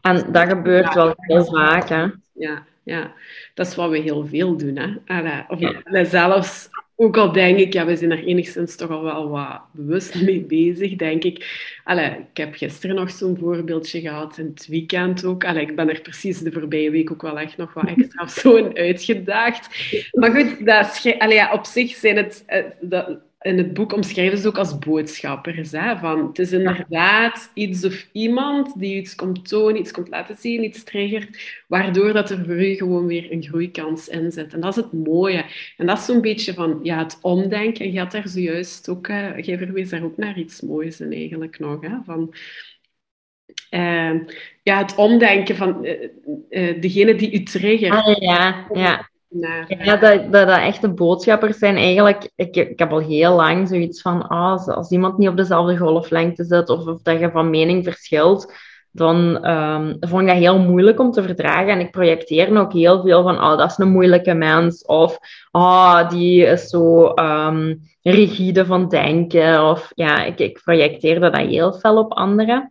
en 0.00 0.32
dat 0.32 0.48
gebeurt 0.48 0.94
wel 0.94 1.14
heel 1.16 1.44
vaak. 1.44 1.88
Hè? 1.88 2.06
Ja, 2.32 2.66
ja, 2.82 3.12
dat 3.54 3.66
is 3.66 3.74
wat 3.74 3.90
we 3.90 3.98
heel 3.98 4.26
veel 4.26 4.56
doen. 4.56 4.76
Hè? 4.76 5.16
Allee, 5.16 5.44
of, 5.48 5.58
ja. 5.58 6.04
zelfs 6.04 6.68
ook 7.02 7.16
al 7.16 7.32
denk 7.32 7.58
ik, 7.58 7.72
ja, 7.72 7.86
we 7.86 7.96
zijn 7.96 8.10
er 8.10 8.24
enigszins 8.24 8.76
toch 8.76 8.90
al 8.90 9.02
wel 9.02 9.28
wat 9.28 9.60
bewust 9.72 10.22
mee 10.22 10.40
bezig, 10.40 10.96
denk 10.96 11.24
ik. 11.24 11.60
Allee, 11.84 12.10
ik 12.10 12.36
heb 12.36 12.54
gisteren 12.54 12.96
nog 12.96 13.10
zo'n 13.10 13.36
voorbeeldje 13.38 14.00
gehad, 14.00 14.38
in 14.38 14.52
het 14.54 14.66
weekend 14.66 15.24
ook. 15.24 15.44
Allee, 15.44 15.62
ik 15.62 15.76
ben 15.76 15.88
er 15.88 16.00
precies 16.00 16.38
de 16.38 16.52
voorbije 16.52 16.90
week 16.90 17.10
ook 17.10 17.22
wel 17.22 17.38
echt 17.38 17.56
nog 17.56 17.74
wat 17.74 17.88
extra 17.96 18.26
zo 18.40 18.72
uitgedaagd. 18.72 19.68
Maar 20.12 20.30
goed, 20.30 20.66
dat 20.66 21.16
allee, 21.18 21.52
op 21.52 21.64
zich 21.64 21.94
zijn 21.94 22.16
het... 22.16 22.42
Eh, 22.46 23.02
in 23.42 23.58
het 23.58 23.74
boek 23.74 23.92
omschrijven 23.92 24.38
ze 24.38 24.48
ook 24.48 24.58
als 24.58 24.78
boodschappers. 24.78 25.70
Hè? 25.70 25.98
Van, 25.98 26.26
het 26.26 26.38
is 26.38 26.52
inderdaad 26.52 27.50
iets 27.54 27.84
of 27.84 28.08
iemand 28.12 28.78
die 28.78 28.96
iets 28.96 29.14
komt 29.14 29.48
tonen, 29.48 29.80
iets 29.80 29.90
komt 29.90 30.08
laten 30.08 30.36
zien, 30.36 30.64
iets 30.64 30.84
triggert, 30.84 31.62
waardoor 31.66 32.12
dat 32.12 32.30
er 32.30 32.44
voor 32.44 32.62
u 32.62 32.74
gewoon 32.74 33.06
weer 33.06 33.32
een 33.32 33.42
groeikans 33.42 34.08
in 34.08 34.32
zit. 34.32 34.54
En 34.54 34.60
dat 34.60 34.76
is 34.76 34.82
het 34.82 34.92
mooie. 34.92 35.44
En 35.76 35.86
dat 35.86 35.98
is 35.98 36.04
zo'n 36.04 36.20
beetje 36.20 36.54
van 36.54 36.80
ja, 36.82 36.98
het 36.98 37.18
omdenken. 37.22 37.92
Je 37.92 37.98
had 37.98 38.12
daar 38.12 38.28
zojuist 38.28 38.88
ook, 38.88 39.08
uh, 39.08 39.38
jij 39.38 39.58
verwees 39.58 39.88
daar 39.88 40.04
ook 40.04 40.16
naar 40.16 40.38
iets 40.38 40.60
moois 40.60 41.00
in 41.00 41.12
eigenlijk 41.12 41.58
nog. 41.58 41.80
Hè? 41.80 41.96
Van, 42.04 42.34
uh, 43.70 44.20
ja, 44.62 44.78
het 44.78 44.94
omdenken 44.94 45.56
van 45.56 45.86
uh, 46.50 46.80
degene 46.80 47.14
die 47.14 47.32
u 47.32 47.42
triggert. 47.42 47.92
Ah, 47.92 48.16
ja, 48.16 48.66
ja. 48.72 49.10
Ja, 49.68 49.96
dat, 49.96 50.32
dat, 50.32 50.46
dat 50.48 50.58
echte 50.58 50.88
boodschappers 50.88 51.58
zijn 51.58 51.76
eigenlijk... 51.76 52.30
Ik, 52.36 52.56
ik 52.56 52.78
heb 52.78 52.92
al 52.92 52.98
heel 52.98 53.34
lang 53.34 53.68
zoiets 53.68 54.00
van... 54.00 54.28
Ah, 54.28 54.66
als, 54.66 54.90
iemand 54.90 55.18
niet 55.18 55.28
op 55.28 55.36
dezelfde 55.36 55.76
golflengte 55.76 56.44
zit 56.44 56.68
of, 56.68 56.86
of 56.86 57.02
dat 57.02 57.20
je 57.20 57.30
van 57.30 57.50
mening 57.50 57.84
verschilt, 57.84 58.54
dan 58.90 59.48
um, 59.50 59.96
vond 60.00 60.22
ik 60.22 60.28
dat 60.28 60.36
heel 60.36 60.58
moeilijk 60.58 61.00
om 61.00 61.10
te 61.10 61.22
verdragen. 61.22 61.68
En 61.68 61.80
ik 61.80 61.90
projecteer 61.90 62.58
ook 62.58 62.72
heel 62.72 63.02
veel 63.02 63.22
van... 63.22 63.36
Oh, 63.36 63.58
dat 63.58 63.70
is 63.70 63.78
een 63.78 63.92
moeilijke 63.92 64.34
mens. 64.34 64.84
Of... 64.84 65.18
Oh, 65.50 66.08
die 66.08 66.44
is 66.44 66.68
zo 66.68 67.12
um, 67.14 67.80
rigide 68.02 68.66
van 68.66 68.88
denken. 68.88 69.68
Of 69.68 69.92
ja, 69.94 70.24
ik, 70.24 70.38
ik 70.38 70.60
projecteerde 70.64 71.30
dat 71.30 71.46
heel 71.46 71.72
fel 71.72 71.98
op 71.98 72.12
anderen. 72.12 72.70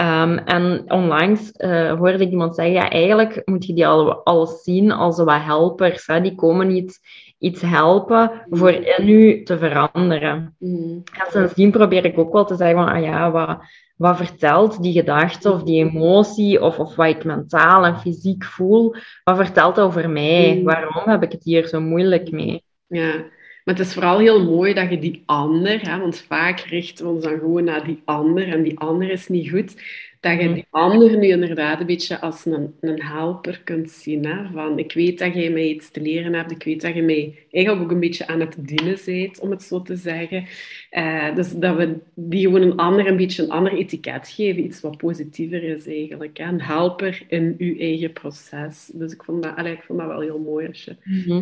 Um, 0.00 0.38
en 0.38 0.84
onlangs 0.88 1.52
uh, 1.56 1.92
hoorde 1.92 2.18
ik 2.18 2.30
iemand 2.30 2.54
zeggen, 2.54 2.74
ja, 2.74 2.90
eigenlijk 2.90 3.42
moet 3.44 3.66
je 3.66 3.74
die 3.74 3.86
al, 3.86 4.24
alles 4.24 4.62
zien 4.62 4.92
als 4.92 5.18
wat 5.18 5.42
helpers. 5.42 6.06
Hè? 6.06 6.20
Die 6.20 6.34
komen 6.34 6.70
iets, 6.70 7.00
iets 7.38 7.60
helpen 7.60 8.30
voor 8.50 8.70
in 8.70 9.08
u 9.08 9.42
te 9.42 9.58
veranderen. 9.58 10.54
Mm. 10.58 11.02
En 11.12 11.30
sindsdien 11.30 11.70
probeer 11.70 12.04
ik 12.04 12.18
ook 12.18 12.32
wel 12.32 12.44
te 12.44 12.54
zeggen 12.54 12.76
van, 12.76 12.88
ah 12.88 13.02
ja, 13.02 13.30
wat, 13.30 13.58
wat 13.96 14.16
vertelt 14.16 14.82
die 14.82 14.92
gedachte 14.92 15.52
of 15.52 15.62
die 15.62 15.84
emotie 15.84 16.62
of, 16.62 16.78
of 16.78 16.96
wat 16.96 17.08
ik 17.08 17.24
mentaal 17.24 17.84
en 17.84 17.98
fysiek 17.98 18.44
voel, 18.44 18.94
wat 19.24 19.36
vertelt 19.36 19.74
dat 19.74 19.84
over 19.84 20.10
mij? 20.10 20.56
Mm. 20.58 20.64
Waarom 20.64 21.08
heb 21.10 21.22
ik 21.22 21.32
het 21.32 21.44
hier 21.44 21.66
zo 21.66 21.80
moeilijk 21.80 22.30
mee? 22.30 22.64
Ja, 22.86 23.24
maar 23.68 23.76
het 23.76 23.86
is 23.86 23.94
vooral 23.94 24.18
heel 24.18 24.44
mooi 24.44 24.74
dat 24.74 24.90
je 24.90 24.98
die 24.98 25.22
ander, 25.26 25.90
hè, 25.90 25.98
want 25.98 26.24
vaak 26.28 26.60
richten 26.60 27.04
we 27.04 27.10
ons 27.10 27.22
dan 27.22 27.38
gewoon 27.38 27.64
naar 27.64 27.84
die 27.84 28.02
ander 28.04 28.48
en 28.48 28.62
die 28.62 28.78
ander 28.78 29.10
is 29.10 29.28
niet 29.28 29.50
goed, 29.50 29.82
dat 30.20 30.40
je 30.40 30.52
die 30.52 30.66
ander 30.70 31.18
nu 31.18 31.26
inderdaad 31.26 31.80
een 31.80 31.86
beetje 31.86 32.20
als 32.20 32.44
een, 32.44 32.74
een 32.80 33.02
helper 33.02 33.60
kunt 33.64 33.90
zien. 33.90 34.26
Hè, 34.26 34.50
van, 34.52 34.78
ik 34.78 34.92
weet 34.92 35.18
dat 35.18 35.34
jij 35.34 35.50
mij 35.50 35.68
iets 35.68 35.90
te 35.90 36.00
leren 36.00 36.34
hebt, 36.34 36.50
ik 36.50 36.62
weet 36.62 36.80
dat 36.80 36.94
je 36.94 37.02
mij 37.02 37.46
eigenlijk 37.50 37.84
ook 37.84 37.90
een 37.90 38.00
beetje 38.00 38.26
aan 38.26 38.40
het 38.40 38.56
dienen 38.58 38.98
bent, 39.04 39.40
om 39.40 39.50
het 39.50 39.62
zo 39.62 39.82
te 39.82 39.96
zeggen. 39.96 40.46
Uh, 40.90 41.34
dus 41.34 41.52
dat 41.52 41.76
we 41.76 41.96
die 42.14 42.42
gewoon 42.42 42.62
een 42.62 42.76
ander 42.76 43.06
een 43.06 43.16
beetje 43.16 43.42
een 43.42 43.50
ander 43.50 43.72
etiket 43.72 44.28
geven, 44.28 44.64
iets 44.64 44.80
wat 44.80 44.96
positiever 44.96 45.62
is 45.62 45.86
eigenlijk. 45.86 46.38
Hè, 46.38 46.44
een 46.44 46.62
helper 46.62 47.22
in 47.28 47.54
uw 47.58 47.78
eigen 47.78 48.12
proces. 48.12 48.90
Dus 48.94 49.12
ik 49.12 49.24
vond 49.24 49.42
dat, 49.42 49.56
allee, 49.56 49.72
ik 49.72 49.82
vond 49.82 49.98
dat 49.98 50.08
wel 50.08 50.20
heel 50.20 50.38
mooi 50.38 50.66
als 50.66 50.84
je... 50.84 50.96
Mhm 51.04 51.40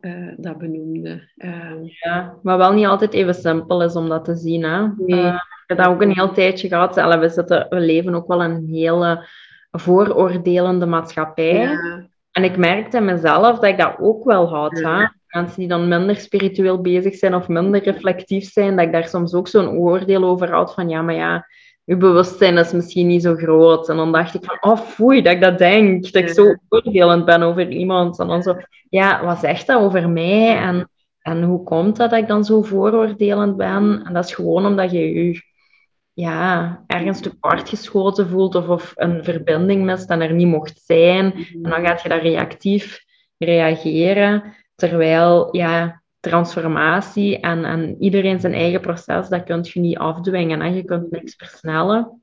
uh, 0.00 0.32
dat 0.36 0.58
benoemde. 0.58 1.28
Uh, 1.36 1.72
ja, 1.82 2.34
maar 2.42 2.58
wel 2.58 2.72
niet 2.72 2.86
altijd 2.86 3.12
even 3.12 3.34
simpel 3.34 3.82
is 3.82 3.96
om 3.96 4.08
dat 4.08 4.24
te 4.24 4.36
zien. 4.36 4.62
Hè? 4.62 4.86
Nee. 4.96 5.20
Uh, 5.20 5.34
ik 5.34 5.76
heb 5.76 5.78
dat 5.78 5.86
ook 5.86 6.02
een 6.02 6.14
heel 6.14 6.32
tijdje 6.32 6.68
gehad. 6.68 6.94
we, 6.94 7.28
zitten, 7.28 7.66
we 7.68 7.80
leven 7.80 8.14
ook 8.14 8.28
wel 8.28 8.42
in 8.42 8.50
een 8.50 8.68
hele 8.68 9.26
vooroordelende 9.70 10.86
maatschappij. 10.86 11.54
Ja. 11.54 12.06
En 12.32 12.44
ik 12.44 12.56
merkte 12.56 13.00
mezelf 13.00 13.58
dat 13.58 13.70
ik 13.70 13.78
dat 13.78 13.96
ook 14.00 14.24
wel 14.24 14.48
had. 14.48 14.78
Ja. 14.78 14.98
Hè? 14.98 15.06
Mensen 15.28 15.58
die 15.58 15.68
dan 15.68 15.88
minder 15.88 16.16
spiritueel 16.16 16.80
bezig 16.80 17.14
zijn 17.14 17.34
of 17.34 17.48
minder 17.48 17.82
reflectief 17.82 18.50
zijn, 18.52 18.76
dat 18.76 18.86
ik 18.86 18.92
daar 18.92 19.08
soms 19.08 19.34
ook 19.34 19.48
zo'n 19.48 19.68
oordeel 19.68 20.24
over 20.24 20.52
had 20.52 20.74
van 20.74 20.88
ja, 20.88 21.02
maar 21.02 21.14
ja, 21.14 21.46
je 21.88 21.96
bewustzijn 21.96 22.58
is 22.58 22.72
misschien 22.72 23.06
niet 23.06 23.22
zo 23.22 23.34
groot. 23.34 23.88
En 23.88 23.96
dan 23.96 24.12
dacht 24.12 24.34
ik 24.34 24.44
van, 24.44 24.72
oh 24.72 24.78
foei, 24.78 25.22
dat 25.22 25.32
ik 25.32 25.40
dat 25.40 25.58
denk. 25.58 26.12
Dat 26.12 26.22
ik 26.22 26.28
zo 26.28 26.54
oordelend 26.68 27.24
ben 27.24 27.42
over 27.42 27.68
iemand. 27.68 28.18
En 28.18 28.26
dan 28.26 28.42
zo, 28.42 28.56
ja, 28.88 29.24
wat 29.24 29.38
zegt 29.38 29.66
dat 29.66 29.80
over 29.80 30.08
mij? 30.08 30.56
En, 30.56 30.90
en 31.20 31.42
hoe 31.42 31.62
komt 31.62 31.96
dat 31.96 32.10
dat 32.10 32.18
ik 32.18 32.28
dan 32.28 32.44
zo 32.44 32.62
vooroordelend 32.62 33.56
ben? 33.56 34.02
En 34.04 34.12
dat 34.12 34.24
is 34.24 34.34
gewoon 34.34 34.66
omdat 34.66 34.90
je 34.90 35.14
je 35.14 35.42
ja, 36.12 36.84
ergens 36.86 37.20
tekort 37.20 37.68
geschoten 37.68 38.28
voelt 38.28 38.54
of, 38.54 38.68
of 38.68 38.92
een 38.96 39.24
verbinding 39.24 39.84
mist 39.84 40.10
en 40.10 40.20
er 40.20 40.32
niet 40.32 40.46
mocht 40.46 40.80
zijn. 40.84 41.32
En 41.32 41.70
dan 41.70 41.86
gaat 41.86 42.02
je 42.02 42.08
daar 42.08 42.22
reactief 42.22 43.04
reageren. 43.38 44.42
Terwijl, 44.74 45.56
ja, 45.56 45.97
transformatie 46.20 47.40
en, 47.40 47.64
en 47.64 48.02
iedereen 48.02 48.40
zijn 48.40 48.54
eigen 48.54 48.80
proces, 48.80 49.28
dat 49.28 49.44
kun 49.44 49.60
je 49.62 49.80
niet 49.80 49.98
afdwingen. 49.98 50.60
Hè? 50.60 50.68
Je 50.68 50.84
kunt 50.84 51.10
niks 51.10 51.34
versnellen. 51.36 52.22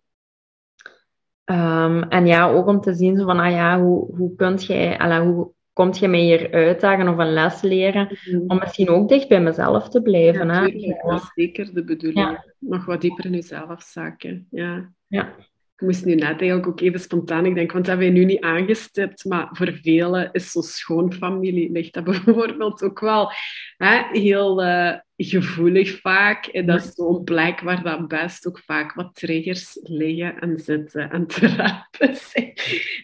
Um, 1.45 2.03
en 2.03 2.25
ja, 2.25 2.49
ook 2.49 2.67
om 2.67 2.81
te 2.81 2.93
zien 2.93 3.17
zo 3.17 3.25
van, 3.25 3.39
ah 3.39 3.51
ja, 3.51 3.81
hoe, 3.81 4.15
hoe 4.15 4.55
jij, 4.55 4.97
alla, 4.97 5.25
hoe 5.25 5.53
komt 5.73 5.97
je 5.97 6.07
mij 6.07 6.19
hier 6.19 6.51
uitdagen 6.51 7.07
of 7.07 7.17
een 7.17 7.33
les 7.33 7.61
leren, 7.61 8.17
mhm. 8.25 8.43
om 8.47 8.57
misschien 8.57 8.89
ook 8.89 9.09
dicht 9.09 9.27
bij 9.27 9.41
mezelf 9.41 9.89
te 9.89 10.01
blijven. 10.01 10.47
Ja, 10.47 10.53
hè? 10.53 10.95
dat 11.07 11.21
is 11.21 11.31
zeker 11.33 11.73
de 11.73 11.83
bedoeling. 11.83 12.53
Nog 12.59 12.85
wat 12.85 13.01
dieper 13.01 13.25
in 13.25 13.31
jezelf 13.31 13.81
zaken. 13.81 14.47
Ja. 14.51 14.91
ja. 15.07 15.35
Ik 15.75 15.81
moest 15.81 16.05
nu 16.05 16.15
net 16.15 16.39
eigenlijk 16.39 16.67
ook 16.67 16.81
even 16.81 16.99
spontaan 16.99 17.45
ik 17.45 17.55
denk, 17.55 17.71
want 17.71 17.85
dat 17.85 17.97
hebben 17.97 18.13
we 18.13 18.19
nu 18.19 18.25
niet 18.25 18.41
aangestipt, 18.41 19.25
maar 19.25 19.47
voor 19.51 19.73
velen 19.81 20.29
is 20.31 20.51
zo'n 20.51 20.63
schoonfamilie, 20.63 21.71
ligt 21.71 21.93
dat 21.93 22.03
bijvoorbeeld 22.25 22.83
ook 22.83 22.99
wel 22.99 23.31
hè, 23.77 24.19
heel 24.19 24.63
uh, 24.63 24.93
gevoelig 25.17 25.99
vaak. 25.99 26.45
En 26.45 26.65
dat 26.65 26.83
is 26.83 26.93
zo'n 26.93 27.23
plek 27.23 27.59
waar 27.59 27.83
dat 27.83 28.07
best 28.07 28.47
ook 28.47 28.59
vaak 28.59 28.93
wat 28.93 29.15
triggers 29.15 29.79
liggen 29.81 30.39
en 30.39 30.57
zitten 30.57 31.11
en 31.11 31.27
trappen 31.27 32.15
zijn. 32.31 32.53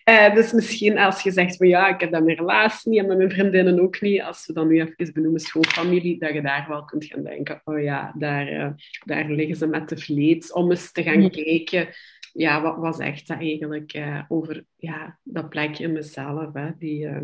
Uh, 0.09 0.35
dus 0.35 0.51
misschien 0.51 0.97
als 0.97 1.21
je 1.23 1.31
zegt 1.31 1.55
van 1.55 1.67
ja, 1.67 1.87
ik 1.93 1.99
heb 1.99 2.11
dat 2.11 2.23
mijn 2.23 2.37
relatie 2.37 2.91
niet 2.91 2.99
en 2.99 3.07
met 3.07 3.17
mijn 3.17 3.31
vriendinnen 3.31 3.79
ook 3.79 4.01
niet, 4.01 4.21
als 4.21 4.45
we 4.45 4.53
dan 4.53 4.67
nu 4.67 4.81
even 4.81 5.13
benoemen 5.13 5.39
schoonfamilie, 5.39 6.19
dat 6.19 6.33
je 6.33 6.41
daar 6.41 6.65
wel 6.67 6.85
kunt 6.85 7.05
gaan 7.05 7.23
denken, 7.23 7.61
oh 7.63 7.81
ja, 7.81 8.13
daar, 8.17 8.51
uh, 8.51 8.69
daar 9.05 9.29
liggen 9.29 9.55
ze 9.55 9.67
met 9.67 9.89
de 9.89 9.97
vleet, 9.97 10.53
om 10.53 10.69
eens 10.69 10.91
te 10.91 11.03
gaan 11.03 11.29
kijken 11.29 11.87
ja, 12.33 12.61
wat, 12.61 12.77
wat 12.77 12.95
zegt 12.95 13.27
dat 13.27 13.37
eigenlijk 13.37 13.93
uh, 13.93 14.23
over 14.27 14.65
ja, 14.75 15.19
dat 15.23 15.49
plekje 15.49 15.83
in 15.83 15.91
mezelf? 15.91 16.53
Hè? 16.53 16.69
Die, 16.77 17.05
uh, 17.05 17.17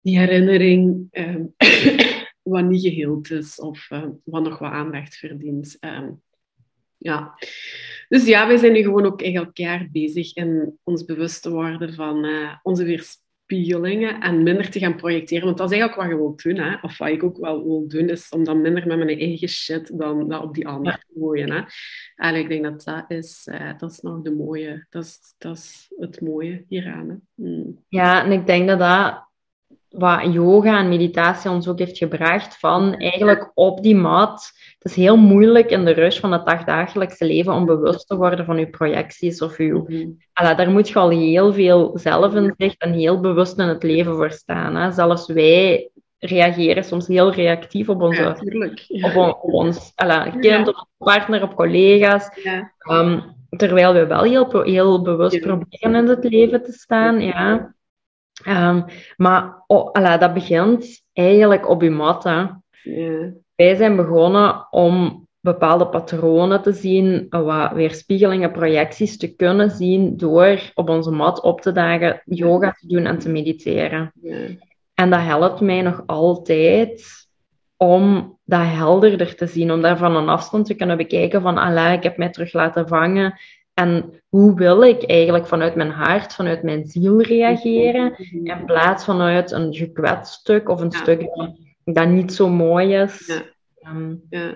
die 0.00 0.18
herinnering 0.18 1.08
uh, 1.12 1.36
wat 2.42 2.64
niet 2.64 2.82
geheeld 2.82 3.30
is 3.30 3.60
of 3.60 3.88
wat 4.24 4.42
nog 4.42 4.58
wat 4.58 4.72
aandacht 4.72 5.16
verdient. 5.16 5.76
Ehm, 5.80 6.10
ja. 6.96 7.34
Dus 8.08 8.26
ja, 8.26 8.46
wij 8.46 8.56
zijn 8.56 8.72
nu 8.72 8.82
gewoon 8.82 9.06
ook 9.06 9.22
eigenlijk 9.22 9.56
jaar 9.56 9.88
bezig 9.92 10.34
in 10.34 10.78
ons 10.82 11.04
bewust 11.04 11.42
te 11.42 11.50
worden 11.50 11.94
van 11.94 12.24
uh, 12.24 12.54
onze 12.62 12.84
weerspiegeling 12.84 13.28
spiegelingen 13.50 14.20
en 14.20 14.42
minder 14.42 14.70
te 14.70 14.78
gaan 14.78 14.96
projecteren. 14.96 15.44
Want 15.44 15.58
dat 15.58 15.70
is 15.70 15.78
eigenlijk 15.78 16.02
wat 16.02 16.18
je 16.18 16.24
wilt 16.24 16.42
doen. 16.42 16.56
Hè? 16.56 16.76
Of 16.82 16.98
wat 16.98 17.08
ik 17.08 17.22
ook 17.22 17.38
wel 17.38 17.64
wil 17.64 17.88
doen, 17.88 18.08
is 18.08 18.28
om 18.28 18.44
dan 18.44 18.60
minder 18.60 18.86
met 18.86 18.98
mijn 18.98 19.18
eigen 19.18 19.48
shit 19.48 19.98
dan 19.98 20.40
op 20.40 20.54
die 20.54 20.68
ander 20.68 20.92
te 20.92 21.20
gooien. 21.20 21.50
Hè? 21.50 21.62
En 22.14 22.34
ik 22.34 22.48
denk 22.48 22.64
dat 22.64 22.84
dat 22.84 23.04
is, 23.10 23.48
uh, 23.52 23.78
dat 23.78 23.90
is 23.90 24.00
nog 24.00 24.22
de 24.22 24.32
mooie, 24.32 24.86
dat 24.90 25.04
is, 25.04 25.34
dat 25.38 25.56
is 25.56 25.92
het 25.98 26.20
mooie 26.20 26.64
hieraan. 26.68 27.08
Hè? 27.08 27.44
Mm. 27.44 27.84
Ja, 27.88 28.24
en 28.24 28.32
ik 28.32 28.46
denk 28.46 28.68
dat 28.68 28.78
dat 28.78 29.28
wat 29.90 30.32
yoga 30.32 30.78
en 30.78 30.88
meditatie 30.88 31.50
ons 31.50 31.68
ook 31.68 31.78
heeft 31.78 31.98
gebracht, 31.98 32.58
van 32.58 32.94
eigenlijk 32.94 33.50
op 33.54 33.82
die 33.82 33.96
mat. 33.96 34.50
Het 34.78 34.90
is 34.90 34.94
heel 34.94 35.16
moeilijk 35.16 35.70
in 35.70 35.84
de 35.84 35.90
rush 35.90 36.18
van 36.18 36.32
het 36.32 36.46
dagdagelijkse 36.46 37.24
leven 37.24 37.52
om 37.52 37.66
bewust 37.66 38.06
te 38.06 38.16
worden 38.16 38.44
van 38.44 38.58
je 38.58 38.70
projecties 38.70 39.42
of 39.42 39.58
je... 39.58 39.82
Mm 39.86 40.18
daar 40.40 40.70
moet 40.70 40.88
je 40.88 40.98
al 40.98 41.08
heel 41.08 41.52
veel 41.52 41.90
zelfinzicht 41.94 42.82
en 42.82 42.92
heel 42.92 43.20
bewust 43.20 43.58
in 43.58 43.68
het 43.68 43.82
leven 43.82 44.14
voor 44.14 44.30
staan. 44.30 44.76
Hè. 44.76 44.90
Zelfs 44.90 45.26
wij 45.26 45.90
reageren 46.18 46.84
soms 46.84 47.06
heel 47.06 47.32
reactief 47.32 47.88
op 47.88 48.00
onze... 48.00 48.36
Ja, 48.86 49.14
op, 49.14 49.16
op, 49.42 49.52
ons 49.52 49.92
alla, 49.94 50.30
kind, 50.30 50.68
op 50.68 50.86
partner, 50.98 51.42
op 51.42 51.54
collega's. 51.54 52.28
Um, 52.90 53.22
terwijl 53.48 53.92
we 53.92 54.06
wel 54.06 54.22
heel, 54.22 54.62
heel 54.62 55.02
bewust 55.02 55.40
proberen 55.40 55.94
in 55.94 56.08
het 56.08 56.24
leven 56.24 56.62
te 56.62 56.72
staan, 56.72 57.20
ja. 57.20 57.74
Ehm, 58.44 58.82
maar 59.16 59.64
oh, 59.66 59.90
ala, 59.92 60.18
dat 60.18 60.34
begint 60.34 61.02
eigenlijk 61.12 61.68
op 61.68 61.82
je 61.82 61.90
mat. 61.90 62.24
Wij 63.54 63.74
zijn 63.74 63.96
begonnen 63.96 64.66
om 64.70 65.26
bepaalde 65.40 65.86
patronen 65.86 66.62
te 66.62 66.72
zien, 66.72 67.26
wat 67.30 67.72
weerspiegelingen, 67.72 68.52
projecties 68.52 69.16
te 69.16 69.34
kunnen 69.34 69.70
zien 69.70 70.16
door 70.16 70.60
op 70.74 70.88
onze 70.88 71.10
mat 71.10 71.40
op 71.42 71.60
te 71.60 71.72
dagen, 71.72 72.22
yoga 72.24 72.72
te 72.72 72.86
doen 72.86 73.06
en 73.06 73.18
te 73.18 73.28
mediteren. 73.28 74.12
En 74.94 75.10
dat 75.10 75.20
helpt 75.20 75.60
mij 75.60 75.82
nog 75.82 76.02
altijd 76.06 77.02
om 77.76 78.36
dat 78.44 78.62
helderder 78.64 79.36
te 79.36 79.46
zien, 79.46 79.72
om 79.72 79.82
daar 79.82 79.98
van 79.98 80.16
een 80.16 80.28
afstand 80.28 80.66
te 80.66 80.74
kunnen 80.74 80.96
bekijken 80.96 81.42
van, 81.42 81.58
Allah, 81.58 81.92
ik 81.92 82.02
heb 82.02 82.16
mij 82.16 82.30
terug 82.30 82.52
laten 82.52 82.88
vangen. 82.88 83.38
En 83.74 84.12
hoe 84.28 84.54
wil 84.54 84.82
ik 84.82 85.02
eigenlijk 85.02 85.46
vanuit 85.46 85.74
mijn 85.74 85.90
hart, 85.90 86.34
vanuit 86.34 86.62
mijn 86.62 86.86
ziel 86.86 87.20
reageren, 87.20 88.16
in 88.44 88.64
plaats 88.64 89.04
vanuit 89.04 89.50
een 89.50 89.74
gekwetst 89.74 90.32
stuk 90.32 90.68
of 90.68 90.80
een 90.80 90.90
Ja. 90.90 90.98
stuk 90.98 91.28
dat, 91.84 92.08
niet 92.08 92.32
zo 92.32 92.48
mooi 92.48 92.94
is. 92.94 93.26
Ja. 93.26 93.42
Ehm, 93.78 94.14
Ja. 94.30 94.54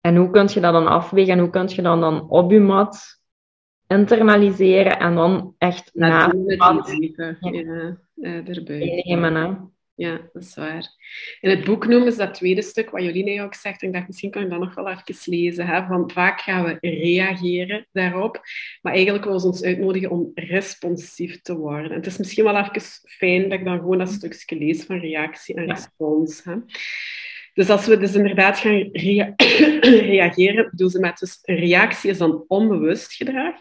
en 0.00 0.16
hoe 0.16 0.30
kun 0.30 0.48
je 0.52 0.60
dat 0.60 0.72
dan 0.72 0.86
afwegen 0.86 1.32
en 1.32 1.38
hoe 1.38 1.50
kun 1.50 1.68
je 1.68 1.82
dat 1.82 2.00
dan 2.00 2.30
op 2.30 2.50
je 2.50 2.60
mat 2.60 3.18
internaliseren 3.86 4.98
en 4.98 5.14
dan 5.14 5.54
echt 5.58 5.90
na 5.94 6.28
de 6.28 6.36
met 6.38 6.58
mat. 6.58 6.96
Ja. 7.40 7.96
Erbij. 8.44 9.04
Hè? 9.06 9.54
Ja, 10.00 10.20
dat 10.32 10.42
is 10.42 10.54
waar. 10.54 10.86
In 11.40 11.50
het 11.50 11.64
boek 11.64 11.86
noemen 11.86 12.12
ze 12.12 12.18
dat 12.18 12.34
tweede 12.34 12.62
stuk, 12.62 12.90
wat 12.90 13.02
Jolien 13.02 13.40
ook 13.42 13.54
zegt, 13.54 13.82
en 13.82 13.88
ik 13.88 13.94
dacht, 13.94 14.06
misschien 14.06 14.30
kan 14.30 14.42
ik 14.42 14.50
dat 14.50 14.58
nog 14.58 14.74
wel 14.74 14.88
even 14.88 15.32
lezen, 15.32 15.66
hè, 15.66 15.86
van 15.86 16.10
vaak 16.10 16.40
gaan 16.40 16.64
we 16.64 16.76
reageren 16.80 17.86
daarop, 17.92 18.40
maar 18.82 18.92
eigenlijk 18.92 19.24
wil 19.24 19.40
ze 19.40 19.46
ons 19.46 19.62
uitnodigen 19.62 20.10
om 20.10 20.30
responsief 20.34 21.40
te 21.40 21.56
worden. 21.56 21.90
En 21.90 21.96
het 21.96 22.06
is 22.06 22.16
misschien 22.18 22.44
wel 22.44 22.56
even 22.56 22.82
fijn 23.08 23.48
dat 23.48 23.58
ik 23.58 23.64
dan 23.64 23.78
gewoon 23.78 23.98
dat 23.98 24.08
stukje 24.08 24.56
lees 24.58 24.82
van 24.82 24.98
reactie 24.98 25.54
en 25.54 25.66
Ja. 25.66 25.72
respons. 25.72 26.44
Hè. 26.44 26.54
Dus 27.54 27.68
als 27.70 27.86
we 27.86 27.96
dus 27.98 28.14
inderdaad 28.14 28.58
gaan 28.58 28.88
rea- 28.92 29.34
reageren, 30.12 30.70
doen 30.74 30.90
ze 30.90 31.00
met 31.00 31.18
dus 31.18 31.38
een 31.42 31.56
reactie 31.56 32.10
is 32.10 32.18
dan 32.18 32.44
onbewust 32.48 33.12
gedrag, 33.12 33.54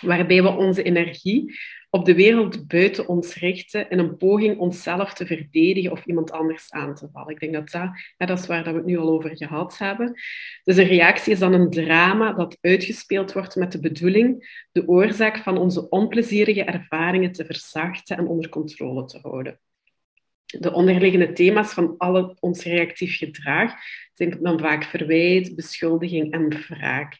waarbij 0.00 0.42
we 0.42 0.48
onze 0.48 0.82
energie 0.82 1.58
op 1.90 2.04
de 2.04 2.14
wereld 2.14 2.66
buiten 2.66 3.08
ons 3.08 3.34
richten 3.34 3.90
in 3.90 3.98
een 3.98 4.16
poging 4.16 4.58
onszelf 4.58 5.14
te 5.14 5.26
verdedigen 5.26 5.92
of 5.92 6.04
iemand 6.04 6.30
anders 6.30 6.72
aan 6.72 6.94
te 6.94 7.08
vallen. 7.12 7.32
Ik 7.34 7.40
denk 7.40 7.52
dat 7.52 7.70
dat, 7.70 7.90
dat 8.28 8.38
is 8.38 8.46
waar 8.46 8.64
dat 8.64 8.72
we 8.72 8.78
het 8.78 8.88
nu 8.88 8.98
al 8.98 9.10
over 9.10 9.36
gehad 9.36 9.78
hebben. 9.78 10.20
Dus 10.64 10.76
een 10.76 10.86
reactie 10.86 11.32
is 11.32 11.38
dan 11.38 11.52
een 11.52 11.70
drama 11.70 12.32
dat 12.32 12.58
uitgespeeld 12.60 13.32
wordt 13.32 13.56
met 13.56 13.72
de 13.72 13.80
bedoeling 13.80 14.48
de 14.72 14.88
oorzaak 14.88 15.38
van 15.38 15.58
onze 15.58 15.88
onplezierige 15.88 16.64
ervaringen 16.64 17.32
te 17.32 17.44
verzachten 17.44 18.16
en 18.16 18.26
onder 18.26 18.48
controle 18.48 19.04
te 19.04 19.18
houden. 19.22 19.60
De 20.44 20.72
onderliggende 20.72 21.32
thema's 21.32 21.72
van 21.72 21.94
ons 22.40 22.64
reactief 22.64 23.16
gedrag 23.16 23.72
zijn 24.12 24.38
dan 24.40 24.58
vaak 24.58 24.84
verwijt, 24.84 25.56
beschuldiging 25.56 26.32
en 26.32 26.48
wraak. 26.48 27.18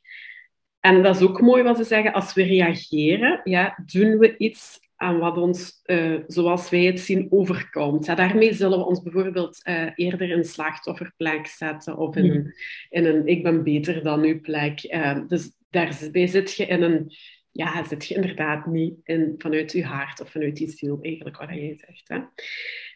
En 0.81 1.03
dat 1.03 1.17
is 1.17 1.23
ook 1.23 1.41
mooi 1.41 1.63
wat 1.63 1.77
ze 1.77 1.85
zeggen, 1.85 2.13
als 2.13 2.35
we 2.35 2.43
reageren, 2.43 3.41
ja, 3.45 3.83
doen 3.87 4.19
we 4.19 4.37
iets 4.37 4.79
aan 4.97 5.19
wat 5.19 5.37
ons, 5.37 5.81
eh, 5.83 6.15
zoals 6.27 6.71
wij 6.71 6.85
het 6.85 7.01
zien, 7.01 7.27
overkomt. 7.31 8.07
Ja, 8.07 8.15
daarmee 8.15 8.55
zullen 8.55 8.79
we 8.79 8.85
ons 8.85 9.03
bijvoorbeeld 9.03 9.65
eh, 9.65 9.87
eerder 9.95 10.31
in 10.31 10.39
een 10.39 10.45
slachtofferplek 10.45 11.47
zetten 11.47 11.97
of 11.97 12.17
in, 12.17 12.31
een, 12.31 12.55
in 12.89 13.05
een 13.05 13.27
ik 13.27 13.43
ben 13.43 13.63
beter 13.63 14.03
dan 14.03 14.25
u 14.25 14.41
plek. 14.41 14.81
Eh, 14.81 15.19
dus 15.27 15.53
daarbij 15.71 16.27
zit 16.27 16.55
je 16.55 16.67
in 16.67 16.83
een, 16.83 17.13
ja, 17.53 17.85
zit 17.85 18.07
je 18.07 18.15
inderdaad 18.15 18.67
niet 18.67 18.95
in, 19.05 19.35
vanuit 19.39 19.73
je 19.73 19.85
hart 19.85 20.21
of 20.21 20.31
vanuit 20.31 20.59
je 20.59 20.69
ziel, 20.69 20.99
eigenlijk 21.03 21.37
wat 21.37 21.49
jij 21.49 21.79
zegt. 21.87 22.09
Hè. 22.09 22.19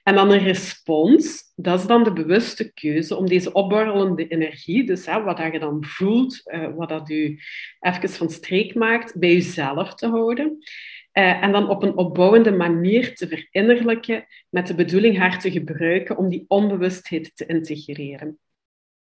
En 0.03 0.15
dan 0.15 0.31
een 0.31 0.45
respons, 0.45 1.53
dat 1.57 1.81
is 1.81 1.87
dan 1.87 2.05
de 2.05 2.13
bewuste 2.13 2.73
keuze 2.73 3.17
om 3.17 3.27
deze 3.27 3.53
opborrelende 3.53 4.27
energie, 4.27 4.87
dus 4.87 5.07
hè, 5.07 5.23
wat 5.23 5.37
dat 5.37 5.53
je 5.53 5.59
dan 5.59 5.85
voelt, 5.85 6.51
eh, 6.51 6.75
wat 6.75 6.89
dat 6.89 7.09
je 7.09 7.43
even 7.81 8.09
van 8.09 8.31
streek 8.31 8.75
maakt, 8.75 9.19
bij 9.19 9.33
jezelf 9.33 9.95
te 9.95 10.07
houden. 10.07 10.59
Eh, 11.13 11.43
en 11.43 11.53
dan 11.53 11.69
op 11.69 11.83
een 11.83 11.97
opbouwende 11.97 12.53
manier 12.53 13.15
te 13.15 13.29
verinnerlijken 13.29 14.27
met 14.49 14.67
de 14.67 14.75
bedoeling 14.75 15.19
haar 15.19 15.41
te 15.41 15.51
gebruiken 15.51 16.17
om 16.17 16.29
die 16.29 16.45
onbewustheid 16.49 17.37
te 17.37 17.47
integreren. 17.47 18.39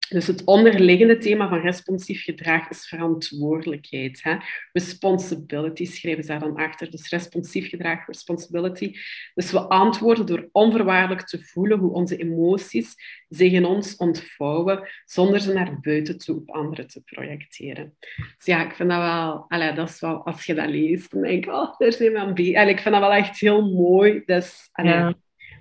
Dus 0.09 0.27
het 0.27 0.43
onderliggende 0.43 1.17
thema 1.17 1.49
van 1.49 1.59
responsief 1.59 2.23
gedrag 2.23 2.69
is 2.69 2.87
verantwoordelijkheid. 2.87 4.23
Hè? 4.23 4.35
Responsibility 4.71 5.85
schrijven 5.85 6.23
ze 6.23 6.29
daar 6.29 6.39
dan 6.39 6.55
achter. 6.55 6.91
Dus 6.91 7.09
responsief 7.09 7.69
gedrag, 7.69 8.07
responsibility. 8.07 8.93
Dus 9.33 9.51
we 9.51 9.59
antwoorden 9.59 10.25
door 10.25 10.49
onvoorwaardelijk 10.51 11.27
te 11.27 11.43
voelen 11.43 11.79
hoe 11.79 11.91
onze 11.91 12.17
emoties 12.17 12.95
zich 13.29 13.51
in 13.51 13.65
ons 13.65 13.95
ontvouwen, 13.95 14.87
zonder 15.05 15.39
ze 15.39 15.53
naar 15.53 15.79
buiten 15.79 16.17
toe 16.17 16.35
op 16.35 16.49
anderen 16.49 16.87
te 16.87 17.01
projecteren. 17.01 17.95
Dus 18.15 18.45
ja, 18.45 18.65
ik 18.65 18.75
vind 18.75 18.89
dat 18.89 18.99
wel, 18.99 19.45
allee, 19.47 19.73
dat 19.73 19.89
is 19.89 19.99
wel, 19.99 20.25
als 20.25 20.45
je 20.45 20.53
dat 20.53 20.69
leest, 20.69 21.11
dan 21.11 21.21
denk 21.21 21.45
ik, 21.45 21.51
oh, 21.51 21.77
daar 21.77 21.93
zijn 21.93 22.11
we 22.11 22.19
aan. 22.19 22.33
Allee, 22.33 22.69
Ik 22.69 22.79
vind 22.79 22.95
dat 22.95 23.03
wel 23.03 23.13
echt 23.13 23.39
heel 23.39 23.73
mooi. 23.73 24.21
Dus, 24.25 24.69
allee, 24.71 24.93
Ja. 24.93 25.15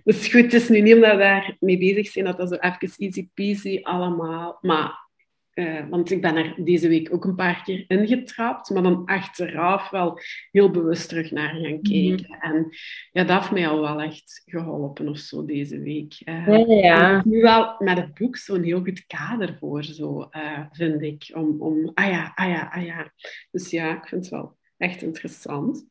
Dus 0.06 0.28
goed, 0.28 0.42
het 0.42 0.52
is 0.52 0.68
nu 0.68 0.80
niet 0.80 0.94
omdat 0.94 1.10
we 1.10 1.18
daar 1.18 1.56
mee 1.60 1.78
bezig 1.78 2.08
zijn 2.08 2.24
dat 2.24 2.36
dat 2.36 2.48
zo 2.48 2.54
even 2.54 2.90
easy 2.96 3.28
peasy 3.34 3.80
allemaal. 3.82 4.58
Maar, 4.60 5.08
eh, 5.50 5.88
want 5.88 6.10
ik 6.10 6.20
ben 6.20 6.36
er 6.36 6.54
deze 6.64 6.88
week 6.88 7.14
ook 7.14 7.24
een 7.24 7.34
paar 7.34 7.62
keer 7.64 7.84
ingetrapt, 7.88 8.70
maar 8.70 8.82
dan 8.82 9.04
achteraf 9.04 9.90
wel 9.90 10.18
heel 10.50 10.70
bewust 10.70 11.08
terug 11.08 11.30
naar 11.30 11.48
gaan 11.48 11.82
kijken. 11.82 12.38
En 12.40 12.68
ja, 13.12 13.24
dat 13.24 13.38
heeft 13.38 13.50
mij 13.50 13.68
al 13.68 13.80
wel 13.80 14.00
echt 14.00 14.42
geholpen 14.44 15.08
of 15.08 15.18
zo 15.18 15.44
deze 15.44 15.80
week. 15.80 16.14
Eh, 16.24 16.46
Ja, 16.46 16.64
ja. 16.66 17.22
Nu 17.24 17.40
wel 17.40 17.74
met 17.78 17.96
het 17.96 18.14
boek 18.14 18.36
zo'n 18.36 18.62
heel 18.62 18.82
goed 18.82 19.06
kader 19.06 19.56
voor, 19.58 19.84
zo, 19.84 20.26
eh, 20.30 20.64
vind 20.70 21.02
ik. 21.02 21.30
Om, 21.34 21.60
om, 21.60 21.90
ah 21.94 22.10
ja, 22.10 22.32
ah 22.34 22.48
ja, 22.48 22.70
ah 22.72 22.84
ja. 22.84 23.12
Dus 23.50 23.70
ja, 23.70 23.96
ik 23.96 24.08
vind 24.08 24.24
het 24.24 24.30
wel 24.30 24.56
echt 24.76 25.02
interessant. 25.02 25.86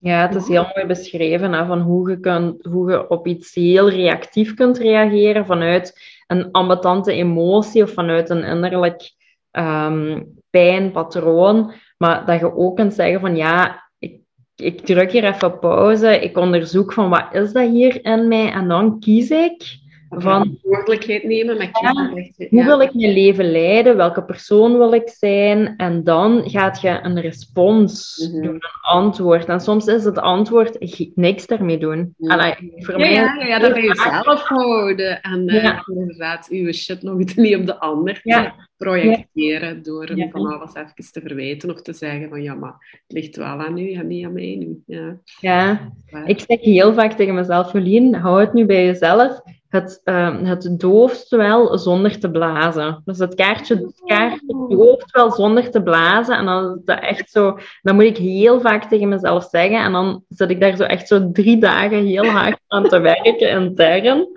Ja, 0.00 0.26
het 0.26 0.34
is 0.34 0.48
heel 0.48 0.66
mooi 0.74 0.86
beschreven 0.86 1.52
hè, 1.52 1.66
van 1.66 1.80
hoe 1.80 2.10
je, 2.10 2.58
hoe 2.68 2.90
je 2.90 3.08
op 3.08 3.26
iets 3.26 3.54
heel 3.54 3.90
reactief 3.90 4.54
kunt 4.54 4.78
reageren 4.78 5.46
vanuit 5.46 6.16
een 6.26 6.50
ambetante 6.50 7.12
emotie 7.12 7.82
of 7.82 7.92
vanuit 7.92 8.30
een 8.30 8.44
innerlijk 8.44 9.12
ehm 9.50 10.20
pijnpatroon. 10.50 11.72
Maar 11.96 12.26
dat 12.26 12.40
je 12.40 12.56
ook 12.56 12.76
kunt 12.76 12.94
zeggen 12.94 13.20
van 13.20 13.36
ja, 13.36 13.88
ik, 13.98 14.20
ik 14.56 14.80
druk 14.80 15.12
hier 15.12 15.24
even 15.24 15.58
pauze, 15.58 16.20
ik 16.20 16.36
onderzoek 16.36 16.92
van 16.92 17.08
wat 17.08 17.26
is 17.32 17.52
dat 17.52 17.70
hier 17.70 18.04
in 18.04 18.28
mij 18.28 18.52
en 18.52 18.68
dan 18.68 19.00
kies 19.00 19.30
ik 19.30 19.78
van 20.08 20.20
Verantwoordelijkheid 20.20 21.24
nemen, 21.24 21.56
Ja. 21.56 21.66
kiezen 21.70 22.16
echt, 22.16 22.50
hoe 22.50 22.64
wil 22.64 22.80
ik 22.80 22.94
mijn 22.94 23.12
leven 23.12 23.50
leiden, 23.50 23.96
welke 23.96 24.22
persoon 24.24 24.78
wil 24.78 24.92
ik 24.92 25.08
zijn 25.08 25.74
en 25.76 26.04
dan 26.04 26.50
gaat 26.50 26.80
je 26.80 26.98
een 27.02 27.20
respons 27.20 28.28
Mhm. 28.32 28.42
doen, 28.42 28.54
een 28.54 28.60
antwoord. 28.80 29.44
En 29.44 29.60
soms 29.60 29.86
is 29.86 30.04
het 30.04 30.18
antwoord 30.18 30.76
niks 31.14 31.46
daarmee 31.46 31.78
doen. 31.78 32.14
Ja. 32.18 32.32
Allee, 32.34 32.54
voor 32.76 32.94
Ja, 32.94 33.00
mij 33.00 33.12
ja, 33.12 33.46
ja, 33.46 33.58
dat 33.58 33.72
bij 33.72 33.82
jezelf 33.82 34.42
houden. 34.42 35.20
En 35.20 35.46
eh, 35.48 35.80
inderdaad, 35.86 36.46
uw 36.50 36.72
shit 36.72 37.02
nog 37.02 37.36
niet 37.36 37.56
op 37.56 37.66
de 37.66 37.78
ander 37.80 38.20
te 38.22 38.50
projecteren 38.76 39.82
door 39.82 40.06
hem 40.06 40.30
van 40.30 40.46
alles 40.46 40.74
even 40.74 41.12
te 41.12 41.20
verwijten 41.20 41.70
of 41.70 41.82
te 41.82 41.92
zeggen 41.92 42.28
van 42.28 42.42
ja, 42.42 42.54
maar 42.54 42.74
het 42.90 43.16
ligt 43.16 43.36
wel 43.36 43.46
aan 43.46 43.78
u 43.78 43.92
en 43.92 44.06
niet 44.06 44.24
aan 44.26 44.32
mij 44.32 44.56
nu. 44.58 44.82
Ja, 44.86 45.16
Ja, 45.40 45.92
ik 46.24 46.40
zeg 46.46 46.60
heel 46.60 46.94
vaak 46.94 47.12
tegen 47.12 47.34
mezelf, 47.34 47.72
Jolien, 47.72 48.14
hou 48.14 48.40
het 48.40 48.52
nu 48.52 48.66
bij 48.66 48.84
jezelf. 48.84 49.40
Het, 49.68 50.00
eh, 50.04 50.42
het 50.42 50.80
dooft 50.80 51.28
wel 51.28 51.78
zonder 51.78 52.18
te 52.18 52.30
blazen. 52.30 53.02
Dus 53.04 53.18
het 53.18 53.34
kaartje, 53.34 53.74
het 53.74 54.02
kaartje 54.04 54.66
dooft 54.68 55.10
wel 55.10 55.30
zonder 55.30 55.70
te 55.70 55.82
blazen. 55.82 56.36
En 56.36 56.44
dan 56.44 56.76
is 56.78 56.84
dat 56.84 57.00
echt 57.00 57.30
zo, 57.30 57.58
dan 57.82 57.94
moet 57.94 58.04
ik 58.04 58.16
heel 58.16 58.60
vaak 58.60 58.84
tegen 58.84 59.08
mezelf 59.08 59.48
zeggen. 59.50 59.78
En 59.78 59.92
dan 59.92 60.24
zit 60.28 60.50
ik 60.50 60.60
daar 60.60 60.76
zo 60.76 60.82
echt 60.82 61.08
zo 61.08 61.30
drie 61.32 61.58
dagen 61.58 62.04
heel 62.04 62.26
hard 62.26 62.60
aan 62.66 62.88
te 62.88 63.00
werken 63.00 63.50
intern. 63.50 64.28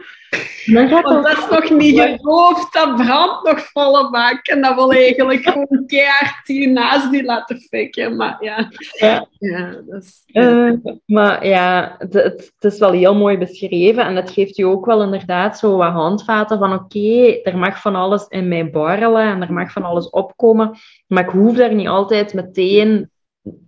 Dan 0.66 0.90
gaat 0.90 1.04
Want 1.04 1.26
dat 1.26 1.38
is 1.38 1.48
nog 1.50 1.70
niet 1.70 2.00
gedoofd, 2.00 2.74
dat 2.74 2.96
brandt 2.96 3.44
nog 3.44 3.60
volle 3.60 4.10
bak. 4.10 4.48
En 4.48 4.62
dat 4.62 4.76
wil 4.76 4.92
eigenlijk 4.92 5.44
gewoon 5.44 5.84
keihard 5.86 6.46
die 6.46 6.68
naast 6.68 7.12
die 7.12 7.24
laten 7.24 7.60
fikken. 7.60 8.16
Maar 8.16 8.38
ja, 8.40 8.70
Ja. 8.92 9.28
ja 9.40 9.76
dat 9.88 10.04
is... 10.04 10.24
Eh, 10.26 10.72
maar 11.06 11.48
ja, 11.48 11.96
het, 11.98 12.14
het, 12.14 12.52
het 12.60 12.74
is 12.74 12.80
wel 12.80 12.92
heel 12.92 13.16
mooi 13.16 13.38
beschreven 13.38 14.06
en 14.06 14.16
het 14.16 14.32
geeft 14.32 14.56
je 14.56 14.66
ook 14.66 14.86
wel 14.86 15.04
inderdaad 15.04 15.60
zo 15.60 15.78
wat 15.78 15.92
handvaten 15.92 16.58
van 16.58 16.74
oké, 16.74 17.40
er 17.44 17.58
mag 17.58 17.82
van 17.82 17.96
alles 17.96 18.28
in 18.28 18.48
mij 18.48 18.70
borrelen 18.70 19.26
en 19.26 19.42
er 19.42 19.54
mag 19.54 19.72
van 19.72 19.84
alles 19.84 20.10
opkomen, 20.10 20.78
maar 21.08 21.24
ik 21.24 21.30
hoef 21.30 21.56
daar 21.56 21.74
niet 21.74 21.88
altijd 21.88 22.34
meteen 22.34 23.10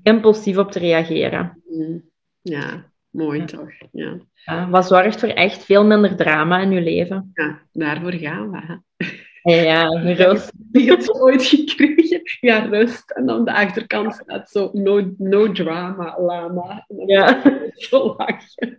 impulsief 0.03 0.57
op 0.57 0.71
te 0.71 0.79
reageren. 0.79 1.61
Mm. 1.69 2.11
Ja, 2.41 2.91
mooi 3.13 3.39
Ja. 3.39 3.45
toch. 3.45 3.69
Ja. 3.91 4.17
Ja, 4.45 4.69
wat 4.69 4.87
zorgt 4.87 5.19
voor 5.19 5.29
echt 5.29 5.65
veel 5.65 5.85
minder 5.85 6.15
drama 6.15 6.59
in 6.59 6.71
je 6.71 6.81
leven. 6.81 7.31
ja, 7.33 7.59
daarvoor 7.71 8.13
gaan 8.13 8.51
we. 8.51 8.81
Ja, 9.43 9.87
rust. 9.87 10.51
Die 10.55 10.89
had 10.89 11.13
ooit 11.21 11.43
gekregen. 11.45 12.21
Ja, 12.39 12.59
rust. 12.59 13.11
En 13.11 13.25
dan 13.25 13.45
de 13.45 13.53
achterkant 13.53 14.13
staat 14.13 14.49
zo, 14.49 14.69
no, 14.73 15.13
no 15.17 15.51
drama, 15.51 16.19
lama. 16.21 16.85
En 16.87 16.97
dan 16.97 17.07
Ja. 17.07 17.41
Zo 17.73 18.15
lachen. 18.17 18.77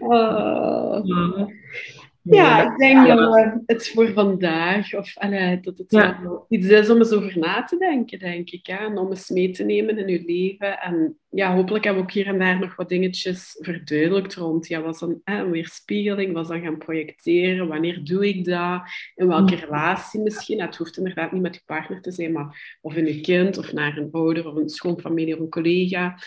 Oh. 0.00 1.00
Ja, 1.04 1.48
ik 2.72 2.78
denk 2.78 3.06
dat 3.06 3.18
we 3.18 3.62
het 3.66 3.88
voor 3.88 4.12
vandaag, 4.12 4.94
of 4.94 5.18
allee, 5.18 5.60
dat 5.60 5.78
het 5.78 5.90
Ja. 5.90 6.20
iets 6.48 6.66
is 6.68 6.90
om 6.90 6.98
eens 6.98 7.12
over 7.12 7.38
na 7.38 7.64
te 7.64 7.76
denken, 7.78 8.18
denk 8.18 8.50
ik. 8.50 8.66
Hè? 8.66 8.76
En 8.76 8.98
om 8.98 9.08
eens 9.10 9.28
mee 9.30 9.50
te 9.50 9.64
nemen 9.64 9.98
in 9.98 10.08
je 10.08 10.22
leven. 10.26 10.80
En 10.80 11.18
ja, 11.30 11.54
hopelijk 11.54 11.84
hebben 11.84 12.02
we 12.02 12.08
ook 12.08 12.14
hier 12.14 12.26
en 12.26 12.38
daar 12.38 12.58
nog 12.58 12.76
wat 12.76 12.88
dingetjes 12.88 13.56
verduidelijkt 13.60 14.34
rond. 14.34 14.66
Ja, 14.68 14.80
was 14.80 14.98
dan 14.98 15.20
hè, 15.24 15.38
een 15.40 15.50
weerspiegeling, 15.50 16.32
was 16.32 16.48
dan 16.48 16.60
gaan 16.62 16.78
projecteren, 16.78 17.68
wanneer 17.68 18.04
doe 18.04 18.28
ik 18.28 18.44
dat, 18.44 18.82
in 19.14 19.26
welke 19.28 19.54
Mm. 19.54 19.60
relatie 19.60 20.20
misschien. 20.20 20.60
Het 20.60 20.76
hoeft 20.76 20.96
inderdaad 20.96 21.32
niet 21.32 21.42
met 21.42 21.54
je 21.54 21.60
partner 21.66 22.00
te 22.00 22.10
zijn, 22.12 22.32
maar 22.32 22.78
of 22.80 22.94
in 22.94 23.06
je 23.06 23.20
kind, 23.20 23.58
of 23.58 23.72
naar 23.72 23.96
een 23.96 24.08
ouder, 24.12 24.46
of 24.48 24.54
een 24.54 24.68
schoonfamilie, 24.68 25.34
of 25.34 25.40
een 25.40 25.48
collega. 25.48 26.18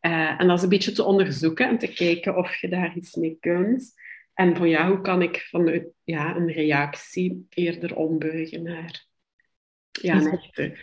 Eh, 0.00 0.40
en 0.40 0.46
dat 0.46 0.56
is 0.56 0.62
een 0.62 0.68
beetje 0.68 0.92
te 0.92 1.04
onderzoeken 1.04 1.68
en 1.68 1.78
te 1.78 1.92
kijken 1.92 2.36
of 2.36 2.56
je 2.56 2.68
daar 2.68 2.96
iets 2.96 3.14
mee 3.14 3.36
kunt. 3.40 4.04
En 4.36 4.56
van 4.56 4.68
ja, 4.68 4.88
hoe 4.88 5.00
kan 5.00 5.22
ik 5.22 5.46
vanuit 5.50 5.86
ja, 6.04 6.36
een 6.36 6.52
reactie 6.52 7.46
eerder 7.50 7.96
ombuigen 7.96 8.62
naar 8.62 9.04
ja, 9.90 10.30
echte. 10.32 10.76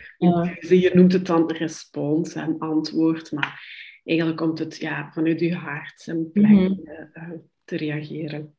Je 0.78 0.90
noemt 0.94 1.12
het 1.12 1.26
dan 1.26 1.50
respons 1.52 2.34
en 2.34 2.58
antwoord, 2.58 3.32
maar 3.32 3.62
eigenlijk 4.04 4.38
komt 4.38 4.58
het 4.58 4.76
ja, 4.76 5.10
vanuit 5.12 5.40
je 5.40 5.54
hart 5.54 6.06
en 6.06 6.30
plek 6.32 6.50
Mhm. 6.50 6.72
eh, 6.84 7.00
eh, 7.12 7.30
te 7.64 7.76
reageren. 7.76 8.56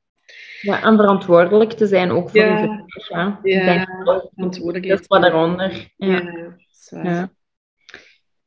Ja, 0.61 0.83
en 0.83 0.95
verantwoordelijk 0.95 1.71
te 1.71 1.87
zijn 1.87 2.09
ook 2.11 2.29
voor 2.29 2.39
Ja. 2.39 2.61
je. 2.61 2.83
Ja. 3.09 3.39
Ja, 3.43 3.85
dat 4.35 4.55
is 4.83 5.07
wat 5.07 5.21
daaronder. 5.21 5.93
Ja. 5.97 6.55
Ja. 6.89 7.31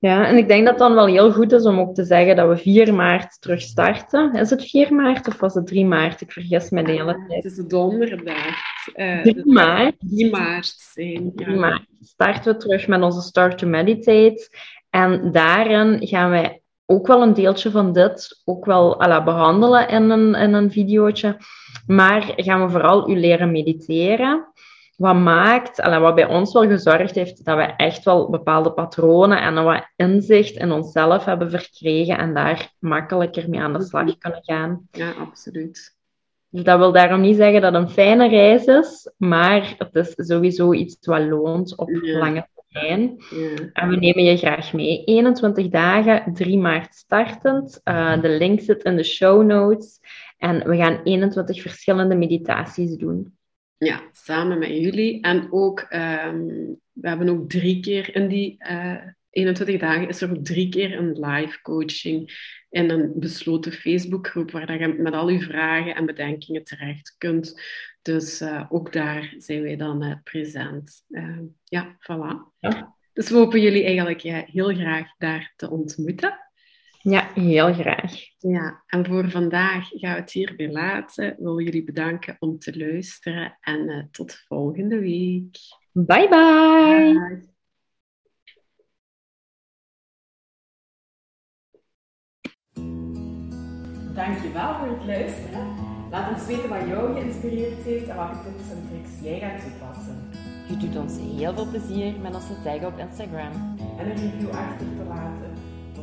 Ja. 0.01 0.27
en 0.27 0.37
ik 0.37 0.49
denk 0.49 0.61
dat 0.63 0.71
het 0.71 0.79
dan 0.79 0.95
wel 0.95 1.07
heel 1.07 1.33
goed 1.33 1.53
is 1.53 1.65
om 1.65 1.79
ook 1.79 1.95
te 1.95 2.05
zeggen 2.05 2.37
dat 2.37 2.49
we 2.49 2.57
4 2.57 2.95
maart 2.95 3.41
terug 3.41 3.61
starten. 3.61 4.33
Is 4.33 4.51
het 4.51 4.65
4 4.65 4.95
maart 4.95 5.29
of 5.29 5.41
was 5.41 5.55
het 5.55 5.67
3 5.67 5.85
maart? 5.87 6.21
Ik 6.21 6.33
vergis 6.33 6.71
me 6.71 6.83
de 6.83 6.93
hele 6.93 7.13
Het 7.13 7.29
tijd. 7.29 7.45
is 7.45 7.57
donderdag. 7.57 8.57
Eh, 8.95 9.23
3 9.23 9.43
maart. 9.53 9.95
3 9.99 10.31
maart 10.31 10.75
zijn. 10.93 11.33
Ja. 11.37 11.45
3 11.45 11.57
maart 11.57 11.87
starten 12.01 12.53
we 12.53 12.59
terug 12.59 12.87
met 12.87 13.03
onze 13.03 13.21
Start 13.21 13.59
to 13.59 13.67
Meditate. 13.67 14.49
En 14.91 15.33
daarin 15.33 16.07
gaan 16.07 16.31
wij 16.31 16.63
ook 16.87 17.07
wel 17.07 17.23
een 17.23 17.35
deeltje 17.35 17.71
van 17.71 17.93
dit 17.93 18.43
ook 18.45 18.65
wel 18.65 19.03
à 19.03 19.09
la, 19.09 19.25
behandelen 19.25 19.89
in 19.89 20.11
een, 20.11 20.35
in 20.35 20.53
een 20.53 20.71
videootje. 20.71 21.37
Maar 21.87 22.33
gaan 22.37 22.65
we 22.65 22.71
vooral 22.71 23.11
u 23.11 23.19
leren 23.19 23.51
mediteren. 23.51 24.53
Wat 24.99 25.15
maakt, 25.17 25.79
la, 25.87 26.01
wat 26.01 26.15
bij 26.15 26.29
ons 26.29 26.53
wel 26.53 26.67
gezorgd 26.69 27.15
heeft, 27.15 27.45
dat 27.45 27.57
we 27.57 27.63
echt 27.63 28.05
wel 28.05 28.31
bepaalde 28.31 28.73
patronen 28.73 29.41
en 29.43 29.65
wat 29.65 29.89
inzicht 29.97 30.57
in 30.57 30.71
onszelf 30.73 31.25
hebben 31.25 31.51
verkregen 31.51 32.19
en 32.19 32.35
daar 32.35 32.73
makkelijker 32.79 33.49
mee 33.49 33.61
aan 33.61 33.73
de 33.73 33.83
slag 33.83 34.19
kunnen 34.19 34.41
gaan. 34.45 34.89
ja, 34.91 35.11
absoluut. 35.13 35.97
Dat 36.51 36.79
wil 36.79 36.93
daarom 36.93 37.21
niet 37.21 37.37
zeggen 37.37 37.61
dat 37.61 37.73
het 37.75 37.83
een 37.83 37.91
fijne 37.91 38.29
reis 38.29 38.65
is, 38.65 39.13
maar 39.17 39.75
het 39.79 39.95
is 39.95 40.13
sowieso 40.17 40.73
iets 40.73 40.97
wat 41.07 41.21
loont 41.23 41.77
op 41.77 41.91
Ja. 41.91 42.19
lange 42.19 42.49
termijn. 42.69 43.17
Ja. 43.31 43.69
En 43.73 43.89
we 43.89 43.97
nemen 43.97 44.25
je 44.25 44.37
graag 44.37 44.73
mee. 44.73 45.05
21 45.05 45.69
dagen, 45.69 46.35
3 46.35 46.59
maart 46.59 46.95
startend. 46.95 47.81
Eh, 47.85 48.21
de 48.21 48.29
link 48.29 48.61
zit 48.61 48.83
in 48.85 48.97
de 48.97 49.05
show 49.05 49.43
notes. 49.45 50.01
En 50.39 50.69
we 50.69 50.77
gaan 50.77 51.01
21 51.05 51.63
verschillende 51.63 52.15
meditaties 52.15 52.97
doen. 52.97 53.37
Ja, 53.79 54.09
samen 54.12 54.59
met 54.59 54.69
jullie. 54.69 55.23
En 55.23 55.53
ook, 55.53 55.81
ehm, 55.81 56.47
we 56.93 57.09
hebben 57.09 57.29
ook 57.29 57.49
drie 57.49 57.81
keer 57.81 58.14
in 58.14 58.29
die 58.29 58.57
eh 58.59 59.07
21 59.31 59.81
dagen 59.81 60.09
is 60.09 60.21
er 60.21 60.31
ook 60.31 60.45
drie 60.45 60.69
keer 60.69 60.99
een 60.99 61.21
live 61.21 61.62
coaching 61.62 62.31
in 62.71 62.91
een 62.91 63.12
besloten 63.17 63.73
Facebookgroep 63.73 64.51
waar 64.51 64.67
dat 64.67 64.79
je 64.79 64.88
met 64.88 65.12
al 65.12 65.29
uw 65.29 65.41
vragen 65.41 65.95
en 65.95 66.07
bedenkingen 66.07 66.64
terecht 66.64 67.14
kunt. 67.19 67.61
Dus 68.03 68.41
eh, 68.41 68.67
ook 68.69 68.93
daar 68.93 69.35
zijn 69.38 69.62
wij 69.62 69.77
dan 69.77 70.03
eh, 70.03 70.14
present. 70.25 71.05
Ehm, 71.11 71.45
ja, 71.64 71.97
voilà. 71.99 72.57
Ja. 72.59 72.97
Dus 73.12 73.31
we 73.31 73.37
hopen 73.37 73.61
jullie 73.61 73.85
eigenlijk 73.85 74.23
heel 74.51 74.75
graag 74.75 75.09
daar 75.19 75.53
te 75.57 75.71
ontmoeten. 75.71 76.48
Ja, 77.01 77.31
heel 77.35 77.73
graag. 77.73 78.13
Ja, 78.39 78.83
en 78.87 79.07
voor 79.07 79.31
vandaag 79.31 79.89
gaan 79.89 80.15
we 80.15 80.21
het 80.21 80.31
hierbij 80.31 80.71
laten. 80.71 81.31
Ik 81.31 81.39
wil 81.39 81.61
jullie 81.61 81.85
bedanken 81.85 82.37
om 82.39 82.59
te 82.59 82.79
luisteren 82.79 83.59
en 83.61 83.89
eh, 83.89 84.05
tot 84.11 84.45
volgende 84.47 84.99
week. 84.99 85.57
Bye 85.93 86.29
bye. 86.29 87.13
Dag. 87.15 87.57
Dankjewel 94.15 94.75
voor 94.75 94.89
het 94.89 95.05
luisteren. 95.07 95.75
Laat 96.11 96.33
ons 96.33 96.47
weten 96.47 96.69
wat 96.69 96.87
jou 96.87 97.15
geïnspireerd 97.15 97.83
heeft 97.83 98.09
en 98.09 98.17
welke 98.17 98.43
tips 98.43 98.71
en 98.71 98.89
tricks 98.89 99.21
jij 99.23 99.39
gaat 99.39 99.61
toepassen. 99.61 100.31
Je 100.69 100.77
doet 100.77 100.97
ons 100.97 101.19
heel 101.19 101.55
veel 101.55 101.69
plezier 101.69 102.21
met 102.21 102.35
onze 102.35 102.63
tag 102.63 102.85
op 102.85 102.99
Instagram. 102.99 103.53
En 103.99 104.11
een 104.11 104.17
review 104.17 104.51
achter 104.51 104.87
te 104.97 105.05
laten. 105.09 105.58